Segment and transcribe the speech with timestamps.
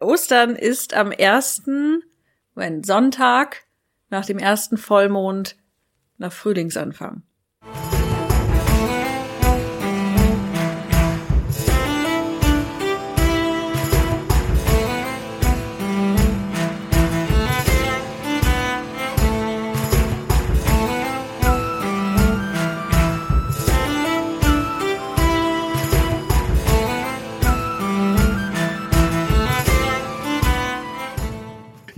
[0.00, 2.02] Ostern ist am ersten,
[2.54, 3.66] wenn Sonntag
[4.10, 5.56] nach dem ersten Vollmond
[6.18, 7.22] nach Frühlingsanfang.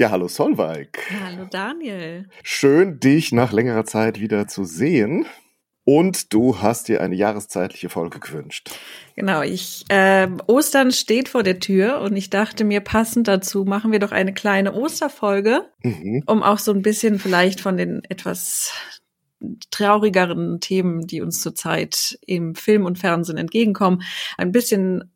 [0.01, 0.97] Ja, hallo Solveig.
[1.25, 2.29] Hallo Daniel.
[2.45, 5.27] Schön, dich nach längerer Zeit wieder zu sehen.
[5.83, 8.71] Und du hast dir eine jahreszeitliche Folge gewünscht.
[9.17, 13.91] Genau, ich äh, Ostern steht vor der Tür und ich dachte mir passend dazu machen
[13.91, 16.23] wir doch eine kleine Osterfolge, mhm.
[16.27, 18.73] um auch so ein bisschen vielleicht von den etwas
[19.73, 24.03] traurigeren Themen, die uns zurzeit im Film und Fernsehen entgegenkommen,
[24.37, 25.13] ein bisschen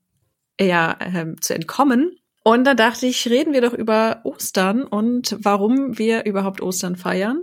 [0.58, 5.98] ja äh, zu entkommen und da dachte ich, reden wir doch über Ostern und warum
[5.98, 7.42] wir überhaupt Ostern feiern.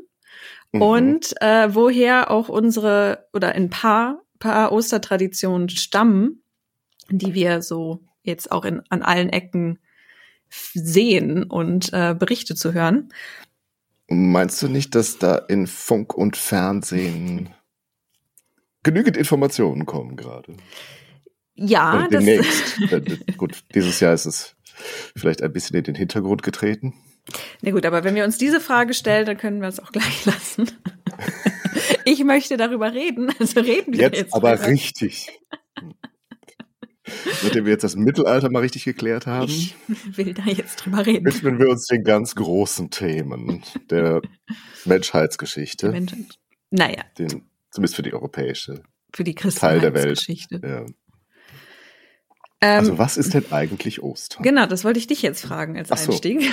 [0.72, 0.82] Mhm.
[0.82, 6.44] Und äh, woher auch unsere oder ein paar, paar Ostertraditionen stammen,
[7.10, 9.80] die wir so jetzt auch in, an allen Ecken
[10.50, 13.10] sehen und äh, Berichte zu hören.
[14.08, 17.54] Meinst du nicht, dass da in Funk und Fernsehen
[18.84, 20.58] genügend Informationen kommen gerade?
[21.56, 22.80] Ja, Oder demnächst.
[23.38, 24.56] Gut, dieses Jahr ist es
[25.16, 26.94] vielleicht ein bisschen in den Hintergrund getreten?
[27.62, 30.26] Na gut, aber wenn wir uns diese Frage stellen, dann können wir es auch gleich
[30.26, 30.72] lassen.
[32.06, 34.18] ich möchte darüber reden, also reden wir jetzt.
[34.18, 34.70] Jetzt aber drüber.
[34.70, 35.28] richtig.
[37.44, 39.50] Nachdem wir jetzt das Mittelalter mal richtig geklärt haben.
[39.50, 39.76] Ich
[40.16, 41.26] will da jetzt drüber reden.
[41.26, 44.22] Widmen wir uns den ganz großen Themen der
[44.86, 45.90] Menschheitsgeschichte.
[45.90, 46.40] Menschheit.
[46.70, 47.04] Naja.
[47.18, 48.84] Den, zumindest für die europäische.
[49.14, 50.24] Für die Teil der Welt.
[50.52, 50.86] Ja.
[52.62, 54.44] Ähm, also was ist denn eigentlich Ostern?
[54.44, 55.96] Genau, das wollte ich dich jetzt fragen als so.
[55.96, 56.52] Einstieg.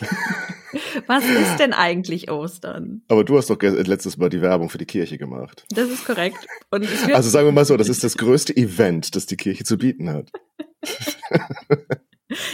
[1.06, 3.02] was ist denn eigentlich Ostern?
[3.08, 5.64] Aber du hast doch letztes Mal die Werbung für die Kirche gemacht.
[5.70, 6.46] Das ist korrekt.
[6.70, 10.10] also sagen wir mal so, das ist das größte Event, das die Kirche zu bieten
[10.10, 10.30] hat.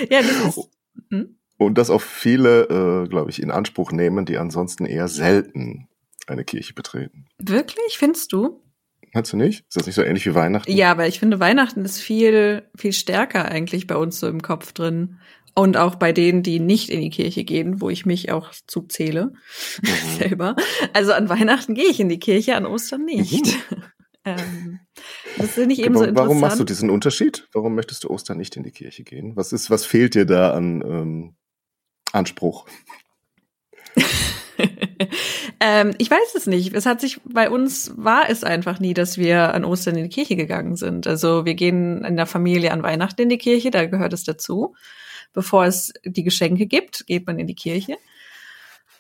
[0.09, 0.69] ja, das ist.
[1.11, 1.37] Hm?
[1.59, 5.89] Und das auch viele, äh, glaube ich, in Anspruch nehmen, die ansonsten eher selten
[6.27, 7.27] eine Kirche betreten.
[7.39, 8.62] Wirklich, findest du?
[9.13, 9.61] Meinst du nicht?
[9.69, 10.73] Ist das nicht so ähnlich wie Weihnachten?
[10.73, 14.73] Ja, aber ich finde, Weihnachten ist viel, viel stärker eigentlich bei uns so im Kopf
[14.73, 15.19] drin.
[15.55, 19.35] Und auch bei denen, die nicht in die Kirche gehen, wo ich mich auch zuzähle
[19.83, 20.19] mhm.
[20.19, 20.57] selber.
[20.95, 23.45] Also an Weihnachten gehe ich in die Kirche, an Ostern nicht.
[23.71, 23.83] Mhm.
[24.25, 24.81] ähm,
[25.37, 26.17] das finde ich eben so interessant.
[26.17, 27.49] Warum machst du diesen Unterschied?
[27.53, 29.37] Warum möchtest du Ostern nicht in die Kirche gehen?
[29.37, 31.37] Was ist, was fehlt dir da an ähm,
[32.13, 32.67] Anspruch?
[35.61, 36.75] ähm, ich weiß es nicht.
[36.75, 40.15] Es hat sich bei uns war es einfach nie, dass wir an Ostern in die
[40.15, 41.07] Kirche gegangen sind.
[41.07, 44.75] Also wir gehen in der Familie an Weihnachten in die Kirche, da gehört es dazu.
[45.33, 47.97] Bevor es die Geschenke gibt, geht man in die Kirche.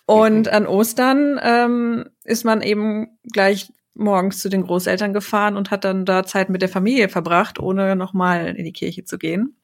[0.07, 5.85] Und an Ostern ähm, ist man eben gleich morgens zu den Großeltern gefahren und hat
[5.85, 9.57] dann da Zeit mit der Familie verbracht, ohne nochmal in die Kirche zu gehen.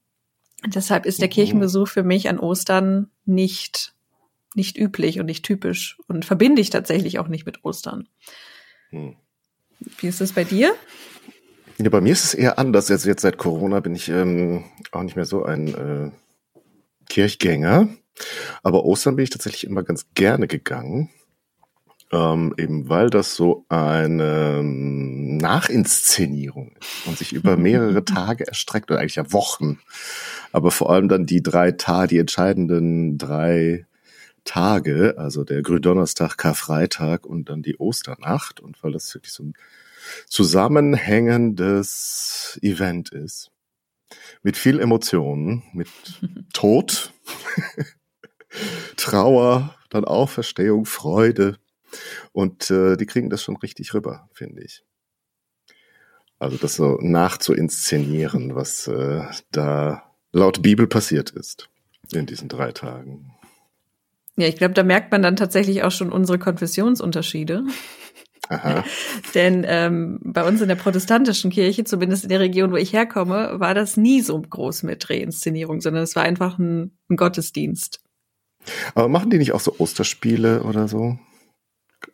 [0.66, 1.32] Deshalb ist der mhm.
[1.32, 3.94] Kirchenbesuch für mich an Ostern nicht
[4.54, 8.08] nicht üblich und nicht typisch und verbinde ich tatsächlich auch nicht mit Ostern.
[8.90, 9.16] Hm.
[9.98, 10.74] Wie ist das bei dir?
[11.78, 12.90] Ja, bei mir ist es eher anders.
[12.90, 16.10] Also jetzt seit Corona bin ich ähm, auch nicht mehr so ein äh,
[17.08, 17.88] Kirchgänger.
[18.64, 21.10] Aber Ostern bin ich tatsächlich immer ganz gerne gegangen.
[22.10, 28.90] Ähm, eben weil das so eine ähm, Nachinszenierung ist und sich über mehrere Tage erstreckt
[28.90, 29.78] oder eigentlich ja Wochen.
[30.50, 33.84] Aber vor allem dann die drei Tage, die entscheidenden drei
[34.48, 39.52] Tage, also der Gründonnerstag, Karfreitag und dann die Osternacht und weil das wirklich so ein
[40.26, 43.50] zusammenhängendes Event ist.
[44.42, 45.88] Mit viel Emotionen, mit
[46.54, 47.12] Tod,
[48.96, 51.58] Trauer, dann Auferstehung, Freude.
[52.32, 54.82] Und äh, die kriegen das schon richtig rüber, finde ich.
[56.38, 61.68] Also das so nachzuinszenieren, was äh, da laut Bibel passiert ist
[62.12, 63.34] in diesen drei Tagen.
[64.38, 67.64] Ja, ich glaube, da merkt man dann tatsächlich auch schon unsere Konfessionsunterschiede.
[68.48, 68.84] Aha.
[69.34, 73.58] Denn ähm, bei uns in der protestantischen Kirche, zumindest in der Region, wo ich herkomme,
[73.58, 78.00] war das nie so groß mit Reinszenierung, sondern es war einfach ein, ein Gottesdienst.
[78.94, 81.18] Aber machen die nicht auch so Osterspiele oder so?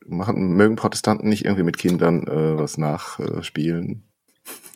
[0.06, 4.09] Machen, mögen Protestanten nicht irgendwie mit Kindern äh, was nachspielen?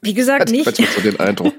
[0.03, 0.79] Wie gesagt, Hat nicht.
[0.79, 1.55] Ich so den Eindruck.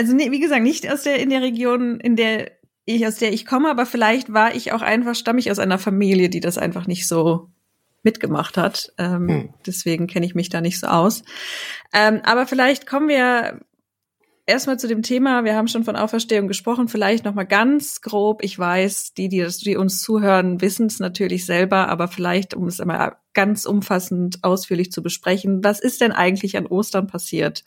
[0.00, 2.52] Also nee, wie gesagt, nicht aus der in der Region, in der
[2.86, 5.76] ich aus der ich komme, aber vielleicht war ich auch einfach stamme ich aus einer
[5.76, 7.50] Familie, die das einfach nicht so
[8.02, 8.94] mitgemacht hat.
[8.96, 9.54] Ähm, hm.
[9.66, 11.22] Deswegen kenne ich mich da nicht so aus.
[11.92, 13.60] Ähm, aber vielleicht kommen wir
[14.50, 15.44] erstmal zu dem Thema.
[15.44, 16.88] Wir haben schon von Auferstehung gesprochen.
[16.88, 18.42] Vielleicht noch mal ganz grob.
[18.42, 22.80] Ich weiß, die, die, die uns zuhören, wissen es natürlich selber, aber vielleicht, um es
[22.80, 25.64] einmal ganz umfassend ausführlich zu besprechen.
[25.64, 27.64] Was ist denn eigentlich an Ostern passiert?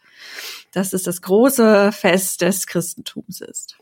[0.72, 3.78] Dass es das große Fest des Christentums ist.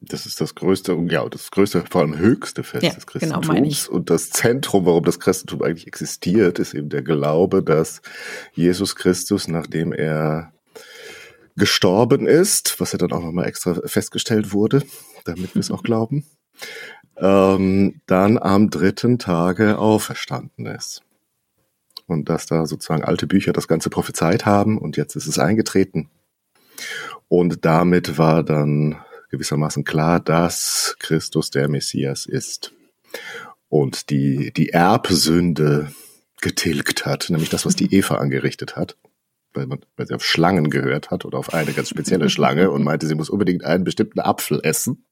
[0.00, 3.86] Das ist das größte, ja, das größte, vor allem höchste Fest ja, des genau, Christentums.
[3.86, 8.02] Genau, und das Zentrum, warum das Christentum eigentlich existiert, ist eben der Glaube, dass
[8.52, 10.52] Jesus Christus, nachdem er
[11.56, 14.82] gestorben ist, was ja dann auch nochmal extra festgestellt wurde,
[15.24, 16.24] damit wir es auch glauben,
[17.16, 21.02] ähm, dann am dritten Tage auferstanden ist.
[22.06, 26.08] Und dass da sozusagen alte Bücher das Ganze prophezeit haben und jetzt ist es eingetreten.
[27.28, 29.00] Und damit war dann
[29.30, 32.72] gewissermaßen klar, dass Christus der Messias ist
[33.68, 35.90] und die, die Erbsünde
[36.40, 38.96] getilgt hat, nämlich das, was die Eva angerichtet hat
[39.56, 42.84] weil, man, weil sie auf Schlangen gehört hat oder auf eine ganz spezielle Schlange und
[42.84, 45.06] meinte, sie muss unbedingt einen bestimmten Apfel essen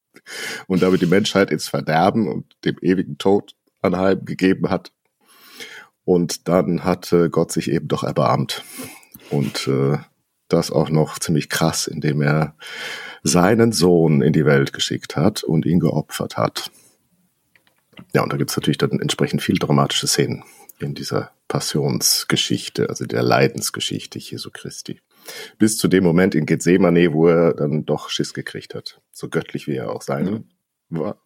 [0.67, 4.93] und damit die Menschheit ins Verderben und dem ewigen Tod anheim gegeben hat.
[6.05, 8.63] Und dann hat Gott sich eben doch erbarmt.
[9.31, 9.97] Und äh,
[10.49, 12.55] das auch noch ziemlich krass, indem er
[13.23, 16.71] seinen Sohn in die Welt geschickt hat und ihn geopfert hat.
[18.13, 20.45] Ja, und da gibt's natürlich dann entsprechend viel dramatische Szenen
[20.79, 25.01] in dieser Passionsgeschichte, also der Leidensgeschichte Jesu Christi.
[25.59, 29.01] Bis zu dem Moment in Gethsemane, wo er dann doch Schiss gekriegt hat.
[29.13, 30.47] So göttlich wie er auch sein
[30.91, 30.99] mhm.
[30.99, 31.19] war.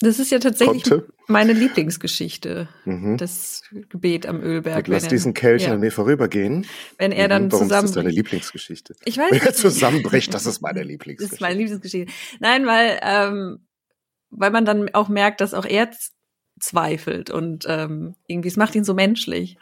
[0.00, 1.08] Das ist ja tatsächlich konnte.
[1.26, 3.16] meine Lieblingsgeschichte, mhm.
[3.16, 4.86] das Gebet am Ölberg.
[4.86, 5.72] lass er, diesen Kelch ja.
[5.72, 6.66] an mir vorübergehen.
[6.98, 7.52] Wenn er dann mhm.
[7.52, 7.84] Warum zusammen.
[7.86, 8.94] Ist das deine Lieblingsgeschichte?
[9.04, 11.24] Ich weiß Wenn er zusammenbricht, das ist meine Lieblingsgeschichte.
[11.30, 12.12] Das ist meine Lieblingsgeschichte.
[12.38, 13.66] Nein, weil, ähm,
[14.30, 15.90] weil man dann auch merkt, dass auch er
[16.60, 19.56] zweifelt und ähm, irgendwie, es macht ihn so menschlich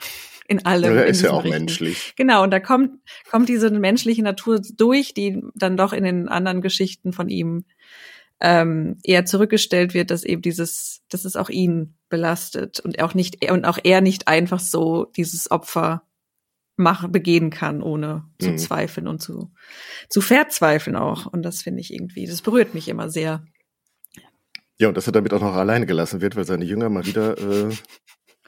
[0.48, 0.94] in allem.
[0.94, 1.58] Ja, er ist ja auch Richten.
[1.58, 2.14] menschlich.
[2.16, 3.00] Genau, und da kommt,
[3.31, 7.64] kommt diese menschliche Natur durch, die dann doch in den anderen Geschichten von ihm
[8.40, 13.50] ähm, eher zurückgestellt wird, dass eben dieses, dass es auch ihn belastet und auch nicht,
[13.50, 16.02] und auch er nicht einfach so dieses Opfer
[16.76, 18.58] machen, begehen kann, ohne zu mhm.
[18.58, 19.52] zweifeln und zu,
[20.10, 21.26] zu verzweifeln auch.
[21.26, 23.44] Und das finde ich irgendwie, das berührt mich immer sehr.
[24.78, 27.38] Ja, und dass er damit auch noch alleine gelassen wird, weil seine Jünger mal wieder
[27.38, 27.75] äh,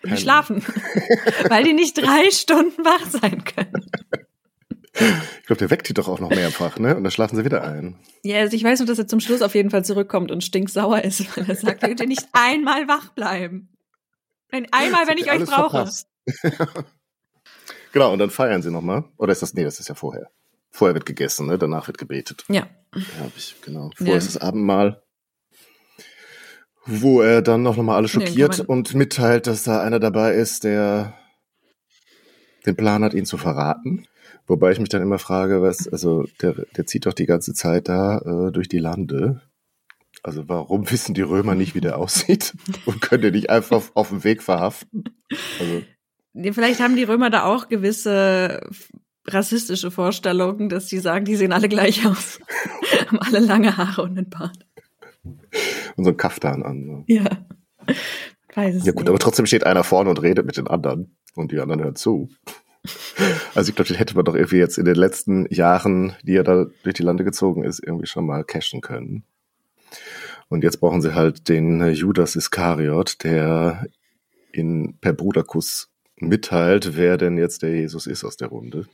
[0.05, 0.63] die schlafen,
[1.49, 3.91] weil die nicht drei Stunden wach sein können.
[4.95, 6.97] Ich glaube, der weckt die doch auch noch mehrfach, ne?
[6.97, 7.97] Und dann schlafen sie wieder ein.
[8.25, 11.03] Ja, also ich weiß nur, dass er zum Schluss auf jeden Fall zurückkommt und stinksauer
[11.03, 13.69] ist, weil er sagt, könnt ihr nicht einmal wach bleiben.
[14.51, 15.89] Einmal, wenn ich euch brauche.
[17.93, 19.05] genau, und dann feiern sie nochmal.
[19.19, 20.31] Oder ist das, nee, das ist ja vorher.
[20.71, 21.59] Vorher wird gegessen, ne?
[21.59, 22.45] Danach wird gebetet.
[22.49, 22.67] Ja.
[22.95, 23.91] Ja, hab ich, genau.
[23.97, 24.19] Vorher ja.
[24.19, 25.03] ist das Abendmahl
[26.89, 30.65] wo er dann noch mal alle schockiert nee, und mitteilt, dass da einer dabei ist,
[30.65, 31.15] der
[32.65, 34.07] den Plan hat, ihn zu verraten.
[34.47, 37.89] Wobei ich mich dann immer frage, was, also der, der zieht doch die ganze Zeit
[37.89, 39.43] da äh, durch die Lande.
[40.23, 42.55] Also warum wissen die Römer nicht, wie der aussieht
[42.87, 45.05] und können den nicht einfach auf, auf dem Weg verhaften?
[45.61, 45.83] Also.
[46.53, 48.63] Vielleicht haben die Römer da auch gewisse
[49.27, 52.41] rassistische Vorstellungen, dass die sagen, die sehen alle gleich aus.
[53.07, 54.68] haben alle lange Haare und einen Bart
[55.97, 56.87] ein Kaftan an.
[56.87, 57.05] So.
[57.07, 57.25] Ja.
[58.55, 59.09] Weiß es ja gut, nicht.
[59.09, 62.29] aber trotzdem steht einer vorne und redet mit den anderen und die anderen hören zu.
[63.55, 66.45] Also ich glaube, den hätte man doch irgendwie jetzt in den letzten Jahren, die er
[66.45, 69.25] da durch die Lande gezogen ist, irgendwie schon mal cashen können.
[70.49, 73.87] Und jetzt brauchen sie halt den Judas Iskariot, der
[74.53, 78.87] in per Bruderkuss mitteilt, wer denn jetzt der Jesus ist aus der Runde.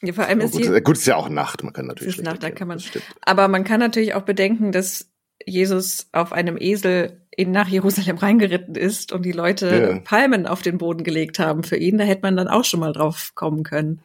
[0.00, 2.18] Ja, vor allem ist gut, gut, ist ja auch Nacht, man kann natürlich.
[2.18, 2.82] Ist Nacht, da kann man.
[3.20, 5.11] Aber man kann natürlich auch bedenken, dass
[5.46, 9.98] Jesus auf einem Esel in, nach Jerusalem reingeritten ist und die Leute ja.
[10.00, 12.92] Palmen auf den Boden gelegt haben für ihn, da hätte man dann auch schon mal
[12.92, 14.02] drauf kommen können.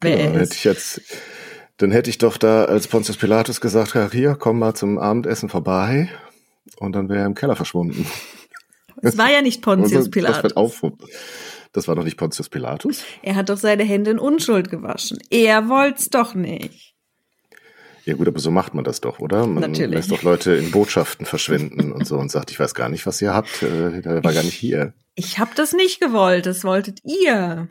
[0.00, 1.00] Wer ja, hätte ich jetzt,
[1.78, 6.08] dann hätte ich doch da als Pontius Pilatus gesagt, hier, komm mal zum Abendessen vorbei
[6.78, 8.06] und dann wäre er im Keller verschwunden.
[9.00, 10.42] Das war ja nicht Pontius Pilatus.
[10.42, 10.82] Das, auf,
[11.72, 13.04] das war doch nicht Pontius Pilatus.
[13.22, 15.18] Er hat doch seine Hände in Unschuld gewaschen.
[15.30, 16.96] Er wollt's doch nicht.
[18.08, 19.46] Ja gut, aber so macht man das doch, oder?
[19.46, 19.90] Man Natürlich.
[19.90, 23.20] lässt doch Leute in Botschaften verschwinden und so und sagt, ich weiß gar nicht, was
[23.20, 24.94] ihr habt, äh, der war gar nicht hier.
[25.14, 27.68] Ich habe das nicht gewollt, das wolltet ihr.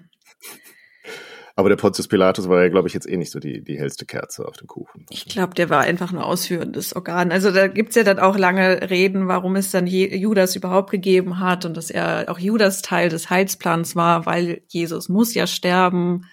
[1.55, 4.05] Aber der Pontius Pilatus war ja, glaube ich, jetzt eh nicht so die, die hellste
[4.05, 5.07] Kerze auf dem Kuchen.
[5.09, 7.31] Ich glaube, der war einfach ein ausführendes Organ.
[7.31, 11.65] Also da gibt's ja dann auch lange Reden, warum es dann Judas überhaupt gegeben hat
[11.65, 16.27] und dass er auch Judas Teil des Heilsplans war, weil Jesus muss ja sterben.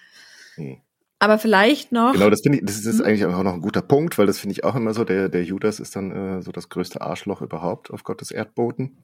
[0.57, 0.77] Hm.
[1.19, 2.13] Aber vielleicht noch.
[2.13, 3.05] Genau, das finde ich, das ist hm?
[3.05, 5.03] eigentlich auch noch ein guter Punkt, weil das finde ich auch immer so.
[5.03, 9.03] Der, der Judas ist dann äh, so das größte Arschloch überhaupt auf Gottes Erdboden.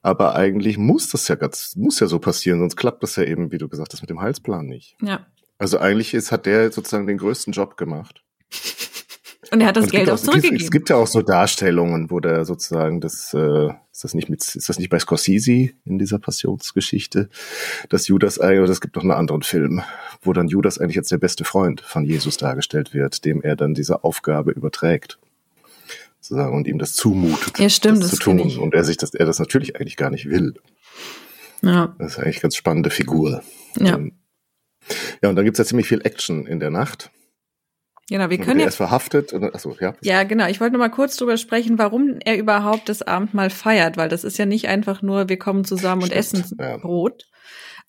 [0.00, 3.50] Aber eigentlich muss das ja ganz, muss ja so passieren, sonst klappt das ja eben,
[3.50, 4.96] wie du gesagt hast, mit dem Heilsplan nicht.
[5.02, 5.26] Ja.
[5.58, 8.22] Also eigentlich ist, hat der sozusagen den größten Job gemacht.
[9.50, 10.60] Und er hat das Geld auch, auch zurückgegeben.
[10.60, 14.42] Es gibt ja auch so Darstellungen, wo der sozusagen das, äh, ist das nicht mit,
[14.42, 17.28] ist das nicht bei Scorsese in dieser Passionsgeschichte,
[17.88, 19.82] dass Judas eigentlich, es gibt noch einen anderen Film,
[20.22, 23.74] wo dann Judas eigentlich als der beste Freund von Jesus dargestellt wird, dem er dann
[23.74, 25.18] diese Aufgabe überträgt.
[26.20, 28.58] Sozusagen, und ihm das zumutet, ja, stimmt, das, das zu tun.
[28.58, 30.54] Und er sich das, er das natürlich eigentlich gar nicht will.
[31.62, 31.94] Ja.
[31.98, 33.42] Das ist eigentlich eine ganz spannende Figur.
[33.78, 33.96] Ja.
[33.96, 34.12] Ähm,
[35.22, 37.10] ja, und dann gibt's ja ziemlich viel Action in der Nacht.
[38.10, 38.66] Genau, wir können ja.
[38.66, 39.32] Er ist verhaftet.
[39.32, 39.94] Achso, ja.
[40.02, 40.46] Ja, genau.
[40.48, 44.24] Ich wollte noch mal kurz drüber sprechen, warum er überhaupt das Abendmahl feiert, weil das
[44.24, 46.76] ist ja nicht einfach nur, wir kommen zusammen Stimmt, und essen ja.
[46.76, 47.26] Brot.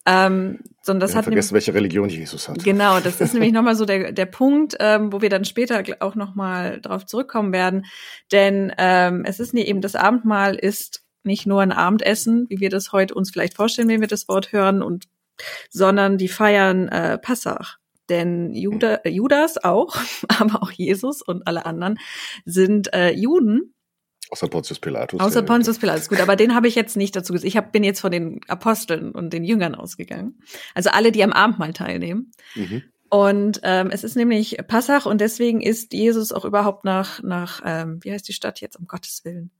[0.07, 2.63] Ähm, sondern das wir hat vergessen, welche Religion Jesus hat.
[2.63, 6.15] Genau, das ist nämlich nochmal so der, der Punkt, ähm, wo wir dann später auch
[6.15, 7.85] nochmal drauf zurückkommen werden.
[8.31, 12.69] Denn ähm, es ist nie eben das Abendmahl ist nicht nur ein Abendessen, wie wir
[12.69, 15.05] das heute uns vielleicht vorstellen, wenn wir das Wort hören, und
[15.69, 17.79] sondern die feiern äh, Passach.
[18.09, 19.95] Denn Juda, Judas auch,
[20.39, 21.99] aber auch Jesus und alle anderen
[22.45, 23.73] sind äh, Juden.
[24.29, 25.19] Außer Pontius Pilatus.
[25.19, 27.47] Außer Pontius Pilatus, gut, aber den habe ich jetzt nicht dazu gesagt.
[27.47, 30.39] Ich hab, bin jetzt von den Aposteln und den Jüngern ausgegangen.
[30.73, 32.31] Also alle, die am Abendmahl teilnehmen.
[32.55, 32.83] Mhm.
[33.09, 37.99] Und ähm, es ist nämlich Passach und deswegen ist Jesus auch überhaupt nach, nach ähm,
[38.01, 39.51] wie heißt die Stadt jetzt, um Gottes Willen?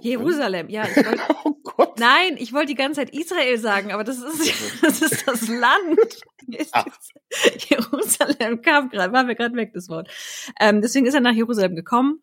[0.00, 0.84] Jerusalem, ja.
[0.84, 1.98] Ich wollt, oh Gott.
[1.98, 5.98] Nein, ich wollte die ganze Zeit Israel sagen, aber das ist das, ist das Land.
[7.68, 10.08] Jerusalem kam gerade, war mir gerade weg, das Wort.
[10.60, 12.22] Ähm, deswegen ist er nach Jerusalem gekommen,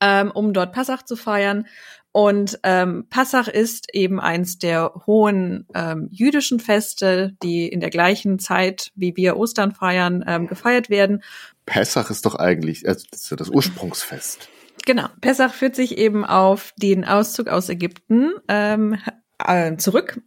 [0.00, 1.66] ähm, um dort Passach zu feiern.
[2.12, 8.40] Und ähm, Passach ist eben eins der hohen ähm, jüdischen Feste, die in der gleichen
[8.40, 11.22] Zeit, wie wir Ostern feiern, ähm, gefeiert werden.
[11.66, 14.48] Passach ist doch eigentlich also das, ist ja das Ursprungsfest.
[14.86, 15.08] Genau.
[15.20, 18.98] Pessach führt sich eben auf den Auszug aus Ägypten ähm,
[19.38, 20.20] äh, zurück,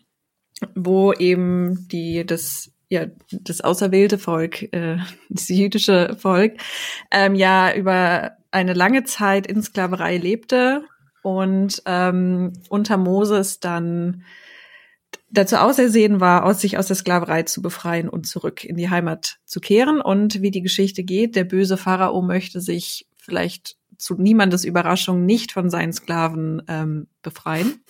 [0.75, 4.97] wo eben die das ja das auserwählte Volk, äh,
[5.29, 6.57] das jüdische Volk,
[7.11, 10.83] ähm, ja über eine lange Zeit in Sklaverei lebte
[11.23, 14.23] und ähm, unter Moses dann
[15.31, 19.39] dazu ausersehen war, aus sich aus der Sklaverei zu befreien und zurück in die Heimat
[19.45, 19.99] zu kehren.
[19.99, 25.53] Und wie die Geschichte geht, der böse Pharao möchte sich vielleicht zu niemandes Überraschung nicht
[25.53, 27.83] von seinen Sklaven ähm, befreien.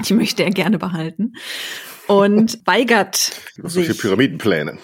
[0.00, 1.34] Die möchte er gerne behalten.
[2.06, 3.98] Und weigert so sich.
[3.98, 4.78] Pyramidenpläne.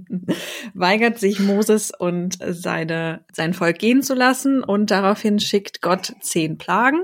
[0.74, 4.62] weigert sich Moses und seine, sein Volk gehen zu lassen.
[4.62, 7.00] Und daraufhin schickt Gott zehn Plagen.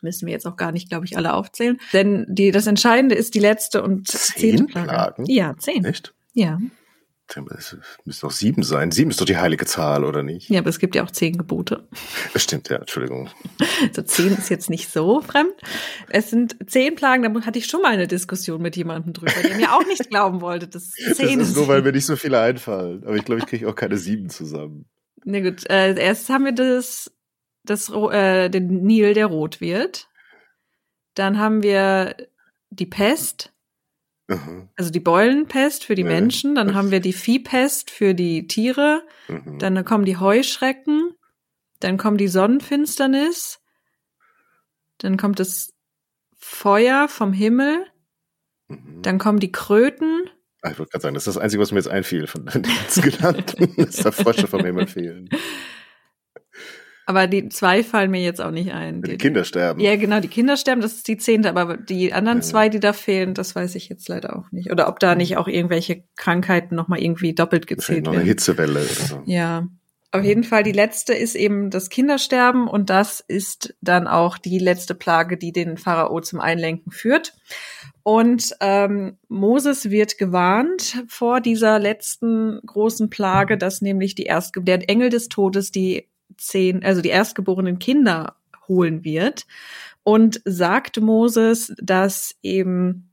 [0.00, 1.78] Müssen wir jetzt auch gar nicht, glaube ich, alle aufzählen.
[1.92, 4.88] Denn die, das Entscheidende ist die letzte und zehn zehnte Plage.
[4.88, 5.26] Plagen?
[5.26, 5.84] Ja, zehn.
[5.84, 6.14] Echt?
[6.32, 6.60] Ja.
[7.56, 8.90] Es müsste doch sieben sein.
[8.90, 10.48] Sieben ist doch die heilige Zahl, oder nicht?
[10.50, 11.88] Ja, aber es gibt ja auch zehn Gebote.
[12.36, 13.30] Stimmt, ja, Entschuldigung.
[13.92, 15.54] So zehn ist jetzt nicht so fremd.
[16.08, 19.56] Es sind zehn Plagen, da hatte ich schon mal eine Diskussion mit jemandem drüber, der
[19.56, 21.56] mir auch nicht glauben wollte, dass zehn das ist.
[21.56, 23.02] nur, weil mir nicht so viele einfallen.
[23.04, 24.86] Aber ich glaube, ich kriege auch keine sieben zusammen.
[25.24, 27.10] Na gut, äh, erst haben wir das,
[27.64, 30.08] das äh, den Nil, der rot wird.
[31.14, 32.16] Dann haben wir
[32.70, 33.53] die Pest.
[34.26, 34.68] Mhm.
[34.76, 39.02] Also die Beulenpest für die ja, Menschen, dann haben wir die Viehpest für die Tiere,
[39.28, 39.58] mhm.
[39.58, 41.14] dann kommen die Heuschrecken,
[41.80, 43.60] dann kommt die Sonnenfinsternis,
[44.98, 45.74] dann kommt das
[46.36, 47.86] Feuer vom Himmel,
[48.68, 49.02] mhm.
[49.02, 50.30] dann kommen die Kröten.
[50.62, 52.62] Ah, ich wollte gerade sagen, das ist das Einzige, was mir jetzt einfiel von den
[52.62, 55.28] ganzen genannten, dass da Frösche vom Himmel fehlen.
[57.06, 59.02] Aber die zwei fallen mir jetzt auch nicht ein.
[59.02, 59.80] Die, die Kinder sterben.
[59.80, 62.42] Ja, genau, die Kinder sterben, das ist die zehnte, aber die anderen ja.
[62.42, 64.70] zwei, die da fehlen, das weiß ich jetzt leider auch nicht.
[64.70, 68.14] Oder ob da nicht auch irgendwelche Krankheiten nochmal irgendwie doppelt gezählt werden.
[68.14, 69.22] Noch eine Hitzewelle oder so.
[69.26, 69.68] Ja.
[70.12, 74.60] Auf jeden Fall, die letzte ist eben das Kindersterben und das ist dann auch die
[74.60, 77.34] letzte Plage, die den Pharao zum Einlenken führt.
[78.04, 84.88] Und ähm, Moses wird gewarnt vor dieser letzten großen Plage, dass nämlich die erste, der
[84.88, 88.36] Engel des Todes die zehn, also die erstgeborenen Kinder
[88.68, 89.46] holen wird
[90.02, 93.10] und sagt Moses, dass eben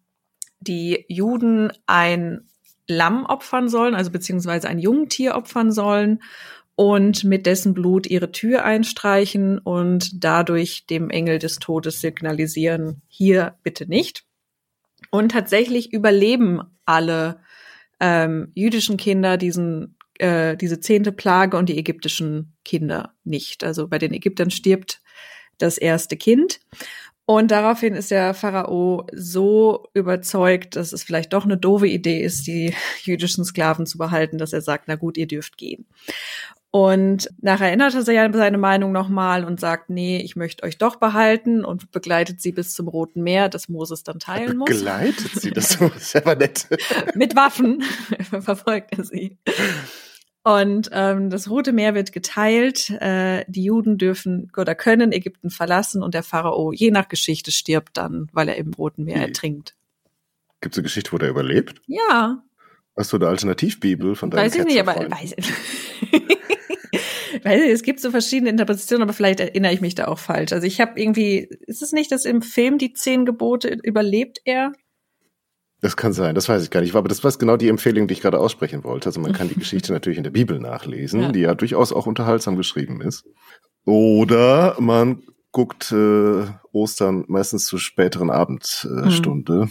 [0.60, 2.48] die Juden ein
[2.88, 6.22] Lamm opfern sollen, also beziehungsweise ein Jungtier opfern sollen
[6.75, 13.56] und mit dessen Blut ihre Tür einstreichen und dadurch dem Engel des Todes signalisieren, hier
[13.63, 14.25] bitte nicht.
[15.10, 17.40] Und tatsächlich überleben alle
[18.00, 23.63] ähm, jüdischen Kinder diesen äh, diese zehnte Plage und die ägyptischen Kinder nicht.
[23.63, 25.01] Also bei den Ägyptern stirbt
[25.58, 26.60] das erste Kind.
[27.25, 32.46] Und daraufhin ist der Pharao so überzeugt, dass es vielleicht doch eine doofe Idee ist,
[32.48, 32.74] die
[33.04, 35.86] jüdischen Sklaven zu behalten, dass er sagt, na gut, ihr dürft gehen.
[36.74, 41.66] Und nachher ändert er seine Meinung nochmal und sagt, nee, ich möchte euch doch behalten
[41.66, 44.70] und begleitet sie bis zum Roten Meer, das Moses dann teilen muss.
[44.70, 46.68] Begleitet sie, das ist aber nett.
[47.16, 47.84] Mit Waffen
[48.42, 49.38] verfolgt er sie.
[50.44, 52.90] Und ähm, das Rote Meer wird geteilt.
[52.90, 57.98] Äh, die Juden dürfen oder können Ägypten verlassen und der Pharao je nach Geschichte stirbt
[57.98, 59.76] dann, weil er im Roten Meer ertrinkt.
[60.62, 61.82] Gibt es eine Geschichte, wo der überlebt?
[61.86, 62.44] Ja.
[62.98, 65.54] Hast du eine Alternativbibel von deinem Weiß ich nicht, aber weiß ich.
[67.44, 70.52] Weil es gibt so verschiedene Interpretationen, aber vielleicht erinnere ich mich da auch falsch.
[70.52, 74.74] Also ich habe irgendwie, ist es nicht, dass im Film die zehn Gebote überlebt er?
[75.82, 76.96] Das kann sein, das weiß ich gar nicht.
[76.96, 79.10] Aber das war genau die Empfehlung, die ich gerade aussprechen wollte.
[79.10, 81.32] Also man kann die Geschichte natürlich in der Bibel nachlesen, ja.
[81.32, 83.26] die ja durchaus auch unterhaltsam geschrieben ist.
[83.86, 89.54] Oder man guckt äh, Ostern meistens zur späteren Abendstunde.
[89.54, 89.70] Äh, mhm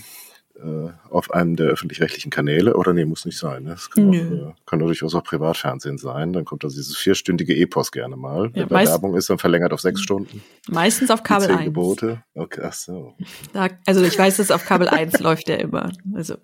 [1.09, 2.76] auf einem der öffentlich-rechtlichen Kanäle.
[2.76, 3.64] Oder nee, muss nicht sein.
[3.64, 3.71] Ne?
[3.71, 6.33] Das kann, auch, äh, kann durchaus auch Privatfernsehen sein.
[6.33, 8.52] Dann kommt also dieses vierstündige Epos gerne mal.
[8.52, 10.43] Wenn ja, da Werbung ist, dann verlängert auf sechs Stunden.
[10.69, 11.64] Meistens auf Kabel 1.
[11.64, 12.23] Gebote.
[12.35, 13.14] Okay, ach so.
[13.52, 15.93] Da, also ich weiß, dass auf Kabel 1 läuft der immer.
[16.14, 16.37] Also.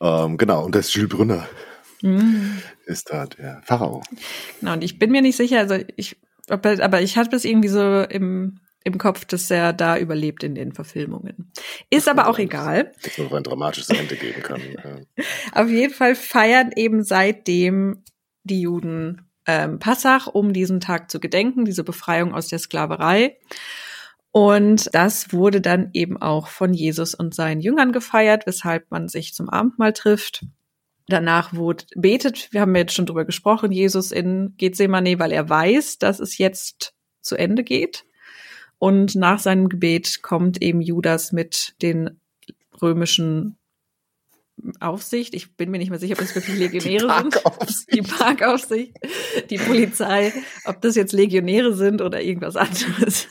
[0.00, 1.48] Ähm, genau, und das ist Jules Brünner.
[2.02, 2.58] Mhm.
[2.84, 4.02] Ist da der Pharao.
[4.60, 6.16] Genau, und ich bin mir nicht sicher, also ich,
[6.48, 10.72] aber ich hatte das irgendwie so im im Kopf, dass er da überlebt in den
[10.72, 11.50] Verfilmungen.
[11.90, 12.92] Ist aber auch egal.
[13.02, 14.60] Dass man ein dramatisches Ende geben kann.
[14.76, 15.62] Ja.
[15.62, 18.04] Auf jeden Fall feiern eben seitdem
[18.44, 23.38] die Juden ähm, Passach, um diesen Tag zu gedenken, diese Befreiung aus der Sklaverei.
[24.30, 29.34] Und das wurde dann eben auch von Jesus und seinen Jüngern gefeiert, weshalb man sich
[29.34, 30.44] zum Abendmahl trifft.
[31.08, 35.98] Danach wurde betet, wir haben jetzt schon drüber gesprochen, Jesus in Gethsemane, weil er weiß,
[35.98, 38.04] dass es jetzt zu Ende geht.
[38.78, 42.20] Und nach seinem Gebet kommt eben Judas mit den
[42.82, 43.56] römischen
[44.80, 45.34] Aufsicht.
[45.34, 47.92] Ich bin mir nicht mehr sicher, ob das wirklich Legionäre die sind.
[47.92, 48.94] Die Parkaufsicht,
[49.50, 50.32] die Polizei,
[50.64, 53.28] ob das jetzt Legionäre sind oder irgendwas anderes.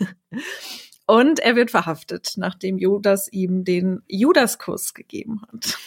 [1.08, 5.78] Und er wird verhaftet, nachdem Judas ihm den Judaskuss gegeben hat.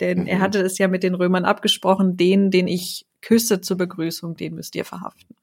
[0.00, 0.26] Denn mhm.
[0.26, 4.54] er hatte es ja mit den Römern abgesprochen, den, den ich küsse zur Begrüßung, den
[4.54, 5.36] müsst ihr verhaften.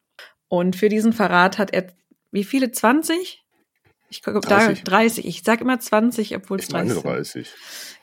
[0.48, 1.88] Und für diesen Verrat hat er,
[2.32, 2.72] wie viele?
[2.72, 3.43] 20?
[4.14, 4.84] Ich glaube, 30.
[4.84, 5.26] 30.
[5.26, 7.04] Ich sage immer 20, obwohl es 30 sind.
[7.04, 7.54] 30.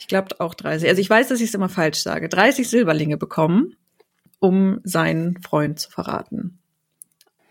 [0.01, 0.88] Ich glaube auch 30.
[0.88, 2.29] Also ich weiß, dass ich es immer falsch sage.
[2.29, 3.77] 30 Silberlinge bekommen,
[4.40, 6.59] um seinen Freund zu verraten.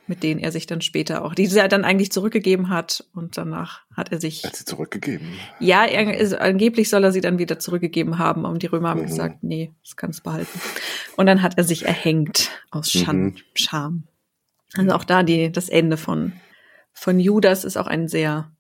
[0.08, 3.84] Mit denen er sich dann später auch, die er dann eigentlich zurückgegeben hat und danach
[3.96, 4.44] hat er sich.
[4.44, 5.28] Hat sie zurückgegeben?
[5.60, 9.04] Ja, er, ist, angeblich soll er sie dann wieder zurückgegeben haben und die Römer haben
[9.04, 9.08] mhm.
[9.08, 10.60] gesagt, nee, das kannst du behalten.
[11.16, 13.18] Und dann hat er sich erhängt aus Scham.
[13.18, 13.36] Mhm.
[13.54, 14.04] Scham.
[14.74, 16.34] Also auch da die, das Ende von
[16.94, 18.52] von Judas ist auch ein sehr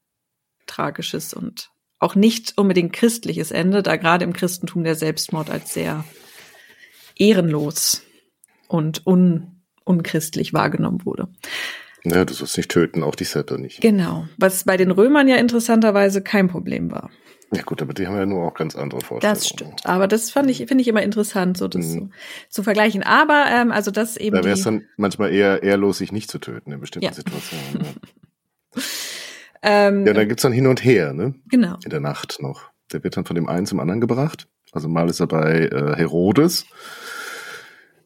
[0.65, 6.06] tragisches und auch nicht unbedingt christliches Ende, da gerade im Christentum der Selbstmord als sehr
[7.15, 8.04] ehrenlos
[8.68, 11.30] und un unchristlich wahrgenommen wurde.
[12.04, 13.82] Ja, du sollst nicht töten, auch dich selber nicht.
[13.82, 17.10] Genau, was bei den Römern ja interessanterweise kein Problem war.
[17.52, 19.39] Ja gut, aber die haben ja nur auch ganz andere Vorstellungen.
[19.39, 19.86] Das stimmt.
[19.86, 22.13] Aber das fand ich, finde ich immer interessant, so das mhm.
[22.48, 23.02] zu vergleichen.
[23.02, 24.36] Aber ähm, also das eben.
[24.36, 27.13] Da wäre es dann manchmal eher ehrlos, sich nicht zu töten in bestimmten ja.
[27.13, 27.96] Situationen.
[29.62, 31.36] ähm, ja, da gibt's dann hin und her, ne?
[31.50, 31.78] Genau.
[31.84, 32.70] In der Nacht noch.
[32.92, 34.48] Der wird dann von dem einen zum anderen gebracht.
[34.72, 36.66] Also mal ist er bei äh, Herodes.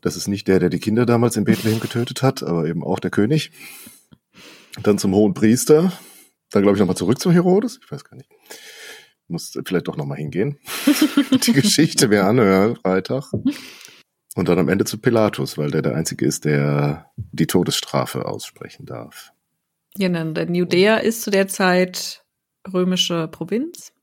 [0.01, 2.99] Das ist nicht der, der die Kinder damals in Bethlehem getötet hat, aber eben auch
[2.99, 3.51] der König.
[4.81, 5.93] Dann zum hohen Priester.
[6.51, 7.79] Dann glaube ich nochmal zurück zu Herodes.
[7.83, 8.29] Ich weiß gar nicht.
[9.27, 10.59] Muss vielleicht doch nochmal hingehen.
[11.45, 13.31] die Geschichte wäre anhören, Freitag.
[14.35, 18.85] Und dann am Ende zu Pilatus, weil der der Einzige ist, der die Todesstrafe aussprechen
[18.85, 19.32] darf.
[19.95, 22.23] Genau, denn Judäa ist zu der Zeit
[22.71, 23.93] römische Provinz.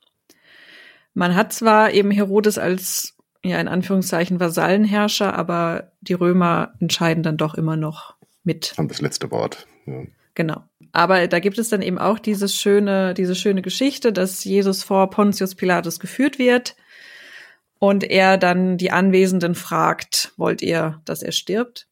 [1.15, 7.37] Man hat zwar eben Herodes als, ja, in Anführungszeichen Vasallenherrscher, aber die Römer entscheiden dann
[7.37, 8.75] doch immer noch mit.
[8.77, 9.67] Haben das letzte Wort.
[9.87, 10.03] Ja.
[10.35, 10.63] Genau.
[10.93, 15.11] Aber da gibt es dann eben auch dieses schöne, diese schöne Geschichte, dass Jesus vor
[15.11, 16.77] Pontius Pilatus geführt wird
[17.79, 21.89] und er dann die Anwesenden fragt, wollt ihr, dass er stirbt?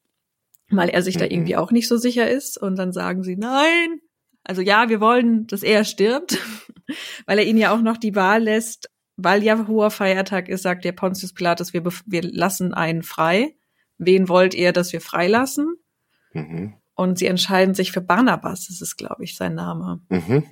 [0.70, 1.20] Weil er sich mhm.
[1.20, 2.58] da irgendwie auch nicht so sicher ist.
[2.58, 4.00] Und dann sagen sie, nein.
[4.44, 6.38] Also ja, wir wollen, dass er stirbt,
[7.26, 10.84] weil er ihnen ja auch noch die Wahl lässt, weil ja hoher Feiertag ist, sagt
[10.84, 13.54] der Pontius Pilatus, wir, wir lassen einen frei.
[13.98, 15.74] Wen wollt ihr, dass wir freilassen?
[16.32, 16.74] Mhm.
[16.94, 20.00] Und sie entscheiden sich für Barnabas, das ist, glaube ich, sein Name.
[20.08, 20.44] Mhm.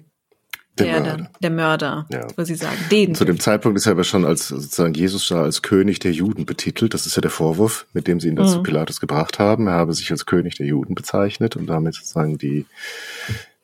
[0.79, 1.31] Der, der, Mörder.
[1.41, 2.27] der Mörder, ja.
[2.37, 3.15] wo sie sagen, den.
[3.15, 6.45] Zu dem Zeitpunkt ist er aber schon als sozusagen Jesus da als König der Juden
[6.45, 6.93] betitelt.
[6.93, 8.63] Das ist ja der Vorwurf, mit dem sie ihn dazu mhm.
[8.65, 9.69] Pilatus gebracht haben.
[9.69, 12.67] Er habe sich als König der Juden bezeichnet und damit sozusagen die,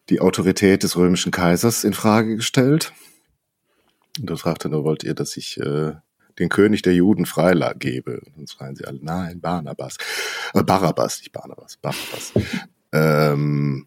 [0.08, 2.92] die Autorität des römischen Kaisers in Frage gestellt.
[4.18, 5.92] Und da fragt er nur, wollt ihr, dass ich äh,
[6.38, 8.20] den König der Juden freigebe?
[8.20, 9.98] Und dann schreien sie alle, nein, Barnabas.
[10.54, 12.32] Äh, Barabbas, nicht Barnabas, Barabbas.
[12.92, 13.86] ähm,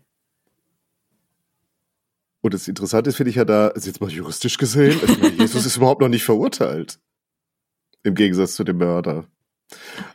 [2.46, 5.66] und das Interessante ist, finde ich ja da, also jetzt mal juristisch gesehen, also Jesus
[5.66, 7.00] ist überhaupt noch nicht verurteilt.
[8.04, 9.28] Im Gegensatz zu dem Mörder.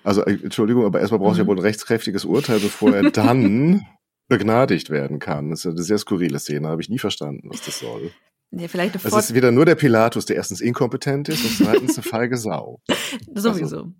[0.04, 1.40] Also, äh, Entschuldigung, aber erstmal braucht mhm.
[1.40, 3.84] ja wohl ein rechtskräftiges Urteil, bevor er dann
[4.28, 5.50] begnadigt werden kann.
[5.50, 8.12] Das ist eine sehr skurrile Szene, habe ich nie verstanden, was das soll.
[8.52, 12.04] Ja, vielleicht es ist wieder nur der Pilatus, der erstens inkompetent ist und zweitens eine
[12.04, 12.80] feige Sau.
[13.34, 13.76] Sowieso.
[13.76, 13.92] Also.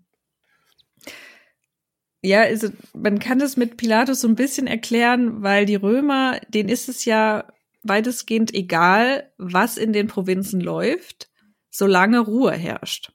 [2.23, 6.69] Ja, also man kann das mit Pilatus so ein bisschen erklären, weil die Römer, denen
[6.69, 7.45] ist es ja
[7.83, 11.31] weitestgehend egal, was in den Provinzen läuft,
[11.71, 13.13] solange Ruhe herrscht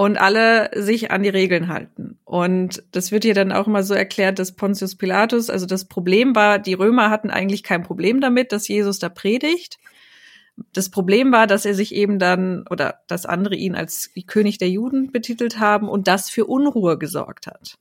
[0.00, 2.18] und alle sich an die Regeln halten.
[2.24, 6.34] Und das wird hier dann auch immer so erklärt, dass Pontius Pilatus, also das Problem
[6.34, 9.78] war, die Römer hatten eigentlich kein Problem damit, dass Jesus da predigt.
[10.72, 14.70] Das Problem war, dass er sich eben dann oder dass andere ihn als König der
[14.70, 17.74] Juden betitelt haben und das für Unruhe gesorgt hat.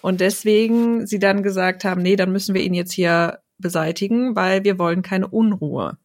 [0.00, 4.64] Und deswegen sie dann gesagt haben, nee, dann müssen wir ihn jetzt hier beseitigen, weil
[4.64, 5.98] wir wollen keine Unruhe.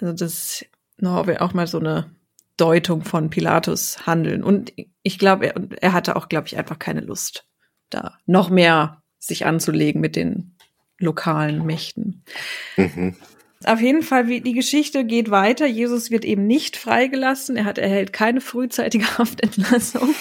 [0.00, 0.64] Also das
[0.98, 2.10] no, wäre auch mal so eine
[2.56, 4.42] Deutung von Pilatus handeln.
[4.42, 7.46] Und ich glaube, er, er hatte auch, glaube ich, einfach keine Lust,
[7.90, 10.56] da noch mehr sich anzulegen mit den
[10.98, 12.22] lokalen Mächten.
[12.76, 13.16] Mhm.
[13.64, 15.66] Auf jeden Fall, wie die Geschichte geht weiter.
[15.66, 17.56] Jesus wird eben nicht freigelassen.
[17.56, 20.14] Er hat erhält keine frühzeitige Haftentlassung,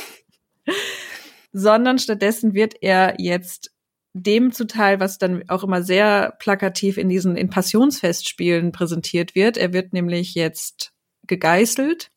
[1.51, 3.72] sondern stattdessen wird er jetzt
[4.13, 9.57] dem zuteil, was dann auch immer sehr plakativ in diesen in Passionsfestspielen präsentiert wird.
[9.57, 10.91] Er wird nämlich jetzt
[11.27, 12.11] gegeißelt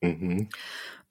[0.00, 0.48] Mhm.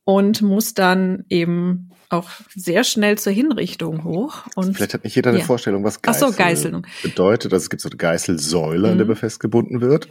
[0.04, 4.47] Und muss dann eben auch sehr schnell zur Hinrichtung hoch.
[4.56, 5.45] Und Vielleicht hat nicht jeder eine ja.
[5.45, 6.88] Vorstellung, was Geißel so, Geißelung.
[7.04, 7.54] bedeutet.
[7.54, 8.91] Also es gibt so eine Geißelsäule, mhm.
[8.91, 10.10] an der man festgebunden wird.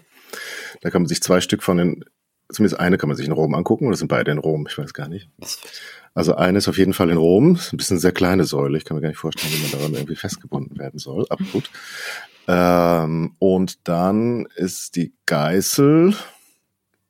[0.82, 2.04] Da kann man sich zwei Stück von den,
[2.48, 4.94] zumindest eine kann man sich in Rom angucken, oder sind beide in Rom, ich weiß
[4.94, 5.28] gar nicht.
[6.14, 8.78] Also eine ist auf jeden Fall in Rom, ist ein bisschen eine sehr kleine Säule.
[8.78, 11.26] Ich kann mir gar nicht vorstellen, wie man daran irgendwie festgebunden werden soll.
[11.28, 11.70] Aber gut.
[12.48, 16.14] Ähm, und dann ist die Geißel,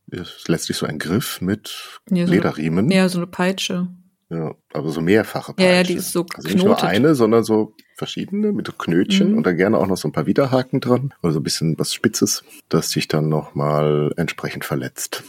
[0.08, 2.90] ist letztlich so ein Griff mit ja, so, Lederriemen.
[2.90, 3.88] Ja, so eine Peitsche.
[4.30, 5.68] Ja, aber so mehrfache Peitsche.
[5.68, 9.38] Ja, ja, die ist so also Nicht nur eine, sondern so verschiedene mit Knötchen mhm.
[9.38, 11.14] und da gerne auch noch so ein paar Widerhaken dran.
[11.22, 15.24] Oder so ein bisschen was Spitzes, das sich dann nochmal entsprechend verletzt.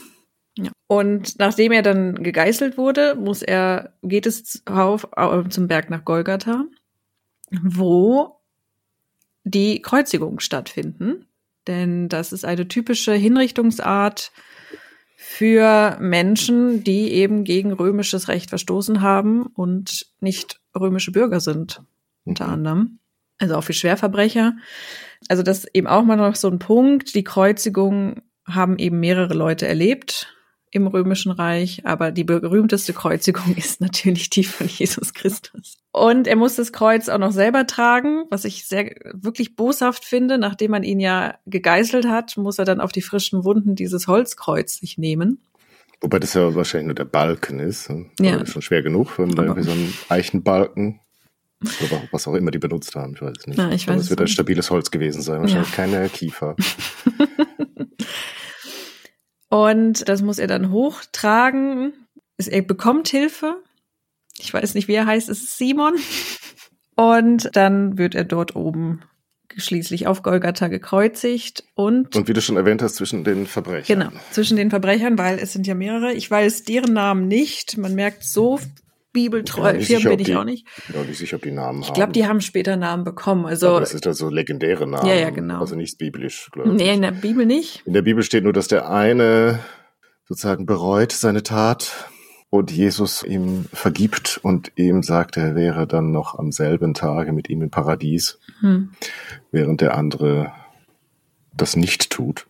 [0.56, 0.70] Ja.
[0.86, 5.08] Und nachdem er dann gegeißelt wurde, muss er, geht es auf,
[5.48, 6.64] zum Berg nach Golgatha,
[7.62, 8.40] wo
[9.44, 11.26] die Kreuzigungen stattfinden.
[11.66, 14.32] Denn das ist eine typische Hinrichtungsart
[15.16, 21.82] für Menschen, die eben gegen römisches Recht verstoßen haben und nicht römische Bürger sind,
[22.24, 22.52] unter mhm.
[22.52, 22.98] anderem.
[23.38, 24.56] Also auch für Schwerverbrecher.
[25.28, 27.14] Also das ist eben auch mal noch so ein Punkt.
[27.14, 30.34] Die Kreuzigung haben eben mehrere Leute erlebt
[30.70, 35.78] im Römischen Reich, aber die berühmteste Kreuzigung ist natürlich die von Jesus Christus.
[35.92, 40.38] Und er muss das Kreuz auch noch selber tragen, was ich sehr wirklich boshaft finde.
[40.38, 44.78] Nachdem man ihn ja gegeißelt hat, muss er dann auf die frischen Wunden dieses Holzkreuz
[44.78, 45.40] sich nehmen.
[46.00, 47.88] Wobei das ja wahrscheinlich nur der Balken ist.
[48.20, 48.38] Ja.
[48.38, 51.00] Das ist schon schwer genug, wenn da irgendwie so ein Eichenbalken
[51.62, 53.58] oder was auch immer die benutzt haben, ich weiß es nicht.
[53.58, 55.76] Na, ich weiß Aber es wird ein stabiles Holz gewesen sein, wahrscheinlich ja.
[55.76, 56.56] keine Kiefer.
[59.50, 61.92] Und das muss er dann hochtragen.
[62.38, 63.62] Er bekommt Hilfe.
[64.38, 65.28] Ich weiß nicht, wie er heißt.
[65.28, 65.94] Es ist Simon.
[66.96, 69.02] Und dann wird er dort oben
[69.56, 73.98] schließlich auf Golgatha gekreuzigt und und wie du schon erwähnt hast zwischen den Verbrechern.
[73.98, 76.12] Genau, zwischen den Verbrechern, weil es sind ja mehrere.
[76.12, 77.76] Ich weiß deren Namen nicht.
[77.76, 78.60] Man merkt so
[79.12, 79.74] bibeltreu.
[79.74, 80.66] Ja, Firmen bin ich die, auch nicht.
[80.78, 81.92] Ich bin auch nicht sicher, ob die Namen ich haben.
[81.92, 83.46] Ich glaube, die haben später Namen bekommen.
[83.46, 85.06] Also Aber das ist ja so legendäre Namen.
[85.06, 85.60] Ja, ja, genau.
[85.60, 86.76] Also nicht biblisch, glaube ich.
[86.76, 87.82] Nee, in der Bibel nicht.
[87.86, 89.60] In der Bibel steht nur, dass der eine
[90.26, 92.08] sozusagen bereut seine Tat
[92.50, 97.48] und Jesus ihm vergibt und ihm sagt, er wäre dann noch am selben Tage mit
[97.48, 98.90] ihm im Paradies, hm.
[99.52, 100.52] während der andere
[101.60, 102.46] das nicht tut.